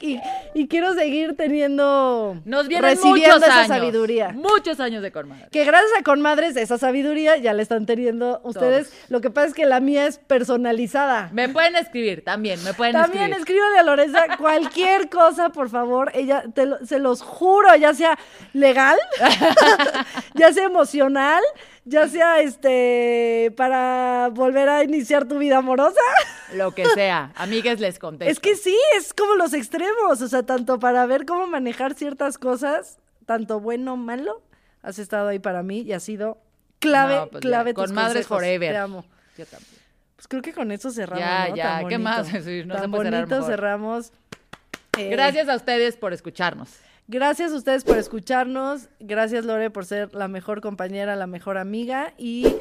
y, 0.00 0.06
y- 0.14 0.20
y 0.54 0.68
quiero 0.68 0.92
seguir 0.94 1.36
teniendo, 1.36 2.36
Nos 2.44 2.68
recibiendo 2.68 3.36
esa 3.38 3.56
años. 3.60 3.68
sabiduría. 3.68 4.30
Muchos 4.32 4.80
años 4.80 5.02
de 5.02 5.12
Cormadre. 5.12 5.46
Que 5.50 5.64
gracias 5.64 5.90
a 5.98 6.02
Conmadres, 6.02 6.56
esa 6.56 6.78
sabiduría 6.78 7.36
ya 7.36 7.52
la 7.54 7.62
están 7.62 7.86
teniendo 7.86 8.40
ustedes. 8.44 8.90
Todos. 8.90 9.10
Lo 9.10 9.20
que 9.20 9.30
pasa 9.30 9.46
es 9.48 9.54
que 9.54 9.66
la 9.66 9.80
mía 9.80 10.06
es 10.06 10.18
personalizada. 10.18 11.30
Me 11.32 11.48
pueden 11.48 11.76
escribir 11.76 12.24
también, 12.24 12.62
me 12.64 12.74
pueden 12.74 12.92
También 12.94 13.32
escribir. 13.32 13.40
escríbale 13.40 13.78
a 13.78 13.82
Lorenza 13.82 14.20
cualquier 14.38 15.08
cosa, 15.08 15.50
por 15.50 15.68
favor. 15.70 16.10
Ella, 16.14 16.44
te 16.54 16.66
lo- 16.66 16.84
se 16.84 16.98
los 16.98 17.22
juro, 17.22 17.74
ya 17.76 17.94
sea 17.94 18.18
legal, 18.52 18.98
ya 20.34 20.52
sea 20.52 20.64
emocional, 20.64 21.42
ya 21.84 22.06
sea 22.08 22.40
este 22.40 23.52
para 23.56 24.28
volver 24.32 24.68
a 24.68 24.84
iniciar 24.84 25.26
tu 25.26 25.38
vida 25.38 25.51
amorosa. 25.54 26.00
Lo 26.54 26.72
que 26.74 26.84
sea. 26.86 27.32
Amigas, 27.36 27.80
les 27.80 27.98
contesto. 27.98 28.30
Es 28.30 28.40
que 28.40 28.56
sí, 28.56 28.76
es 28.96 29.14
como 29.14 29.34
los 29.36 29.52
extremos, 29.54 30.20
o 30.20 30.28
sea, 30.28 30.42
tanto 30.42 30.78
para 30.78 31.06
ver 31.06 31.24
cómo 31.26 31.46
manejar 31.46 31.94
ciertas 31.94 32.38
cosas, 32.38 32.98
tanto 33.26 33.60
bueno, 33.60 33.96
malo, 33.96 34.42
has 34.82 34.98
estado 34.98 35.28
ahí 35.28 35.38
para 35.38 35.62
mí 35.62 35.80
y 35.82 35.92
ha 35.92 36.00
sido 36.00 36.38
clave, 36.78 37.16
No, 37.16 37.26
pues 37.28 37.42
ya, 37.42 37.48
clave 37.48 37.74
tus 37.74 37.84
Con 37.86 37.94
madres 37.94 38.26
consejos. 38.26 38.38
forever. 38.38 38.72
Te 38.72 38.76
amo. 38.78 39.04
Yo 39.38 39.46
también. 39.46 39.70
Pues 40.16 40.28
creo 40.28 40.42
que 40.42 40.52
con 40.52 40.70
eso 40.72 40.90
cerramos. 40.90 41.20
Ya, 41.24 41.48
¿no? 41.48 41.56
ya, 41.56 41.82
¿qué 41.88 41.98
más? 41.98 42.26
Sí, 42.44 42.64
no 42.64 42.74
se 42.74 42.80
Tan 42.82 42.90
puede 42.90 43.04
cerrar 43.04 43.20
bonito 43.22 43.36
mejor. 43.36 43.50
cerramos. 43.50 44.12
Eh, 44.98 45.08
Gracias 45.10 45.48
a 45.48 45.56
ustedes 45.56 45.96
por 45.96 46.12
escucharnos. 46.12 46.68
Gracias 47.08 47.50
a 47.52 47.56
ustedes 47.56 47.82
por 47.82 47.96
escucharnos. 47.98 48.88
Gracias, 49.00 49.44
Lore, 49.44 49.70
por 49.70 49.86
ser 49.86 50.14
la 50.14 50.28
mejor 50.28 50.60
compañera, 50.60 51.16
la 51.16 51.26
mejor 51.26 51.58
amiga. 51.58 52.12
Y 52.18 52.54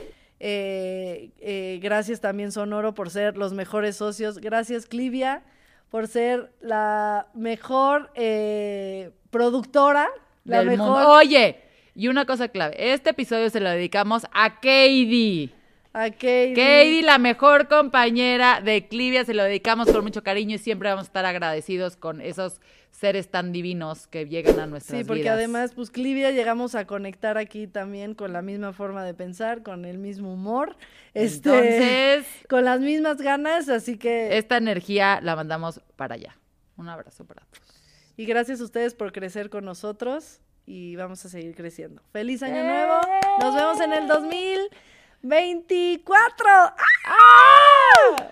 eh, 0.44 1.30
eh, 1.40 1.80
gracias 1.84 2.20
también, 2.20 2.52
Sonoro, 2.52 2.96
por 2.96 3.12
ser 3.12 3.38
los 3.38 3.54
mejores 3.54 3.96
socios. 3.98 4.40
Gracias, 4.40 4.88
Clivia, 4.88 5.44
por 5.92 6.08
ser 6.08 6.52
la 6.62 7.28
mejor 7.36 8.10
eh, 8.16 9.12
productora. 9.30 10.10
La 10.44 10.60
del 10.60 10.70
mejor. 10.70 10.88
mundo. 10.88 11.10
Oye, 11.12 11.60
y 11.94 12.08
una 12.08 12.26
cosa 12.26 12.48
clave. 12.48 12.74
Este 12.92 13.12
episodio 13.12 13.52
se 13.52 13.60
lo 13.60 13.70
dedicamos 13.70 14.26
a 14.34 14.56
Katie. 14.56 15.52
A 15.94 16.10
Katie. 16.10 16.54
Katie, 16.56 17.04
la 17.04 17.20
mejor 17.20 17.68
compañera 17.68 18.62
de 18.62 18.88
Clivia, 18.88 19.24
se 19.26 19.36
lo 19.36 19.44
dedicamos 19.44 19.92
con 19.92 20.04
mucho 20.04 20.24
cariño 20.24 20.56
y 20.56 20.58
siempre 20.58 20.90
vamos 20.90 21.04
a 21.04 21.10
estar 21.10 21.26
agradecidos 21.26 21.98
con 21.98 22.20
esos 22.20 22.62
seres 23.02 23.32
tan 23.32 23.52
divinos 23.52 24.06
que 24.06 24.28
llegan 24.28 24.60
a 24.60 24.68
nuestras 24.68 25.00
Sí, 25.00 25.04
porque 25.04 25.24
vidas. 25.24 25.34
además, 25.38 25.74
pues 25.74 25.90
Clivia 25.90 26.30
llegamos 26.30 26.76
a 26.76 26.86
conectar 26.86 27.40
aquí 27.40 27.66
también 27.66 28.14
con 28.14 28.32
la 28.32 28.44
misma 28.44 28.74
forma 28.74 29.04
de 29.04 29.16
pensar, 29.16 29.64
con 29.64 29.86
el 29.86 29.98
mismo 29.98 30.32
humor, 30.36 30.78
este, 31.16 31.50
Entonces, 31.50 32.28
con 32.48 32.64
las 32.64 32.80
mismas 32.80 33.18
ganas, 33.18 33.70
así 33.70 33.98
que 33.98 34.38
esta 34.38 34.58
energía 34.58 35.20
la 35.22 35.36
mandamos 35.36 35.82
para 35.96 36.14
allá. 36.14 36.38
Un 36.78 36.90
abrazo 36.90 37.26
para 37.26 37.42
todos. 37.46 37.64
y 38.18 38.26
gracias 38.26 38.62
a 38.62 38.66
ustedes 38.66 38.94
por 38.94 39.12
crecer 39.12 39.50
con 39.50 39.66
nosotros 39.66 40.40
y 40.68 40.96
vamos 40.96 41.26
a 41.26 41.30
seguir 41.30 41.56
creciendo. 41.56 42.04
Feliz 42.12 42.44
año 42.44 42.58
¡Eh! 42.58 42.64
nuevo. 42.68 43.00
Nos 43.40 43.56
vemos 43.56 43.80
en 43.82 43.94
el 43.94 44.08
2024. 44.08 46.46
¡Ah! 47.06 48.32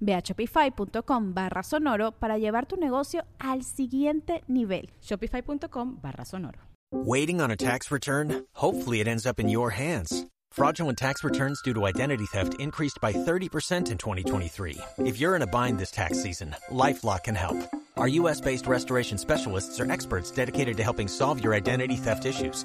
Ve 0.00 0.14
a 0.14 0.22
shopify.com 0.22 1.34
barra 1.34 1.62
sonoro 1.62 2.12
para 2.12 2.38
llevar 2.38 2.66
tu 2.66 2.76
negocio 2.76 3.24
al 3.38 3.62
siguiente 3.62 4.42
nivel. 4.48 4.90
Shopify.com 5.02 5.98
barra 6.00 6.24
sonoro. 6.24 6.58
Waiting 6.92 7.40
on 7.40 7.50
a 7.50 7.56
tax 7.56 7.90
return? 7.90 8.44
Hopefully, 8.54 9.00
it 9.00 9.08
ends 9.08 9.26
up 9.26 9.40
in 9.40 9.48
your 9.48 9.70
hands. 9.70 10.26
Fraudulent 10.52 10.96
tax 10.96 11.22
returns 11.22 11.60
due 11.62 11.74
to 11.74 11.84
identity 11.84 12.24
theft 12.26 12.54
increased 12.58 12.98
by 13.02 13.12
30% 13.12 13.90
in 13.90 13.98
2023. 13.98 14.78
If 14.98 15.20
you're 15.20 15.36
in 15.36 15.42
a 15.42 15.46
bind 15.46 15.78
this 15.78 15.90
tax 15.90 16.22
season, 16.22 16.54
LifeLock 16.70 17.24
can 17.24 17.34
help. 17.34 17.58
Our 17.96 18.08
U.S. 18.08 18.40
based 18.40 18.66
restoration 18.66 19.18
specialists 19.18 19.80
are 19.80 19.90
experts 19.90 20.30
dedicated 20.30 20.76
to 20.78 20.82
helping 20.82 21.08
solve 21.08 21.42
your 21.42 21.54
identity 21.54 21.96
theft 21.96 22.24
issues. 22.24 22.64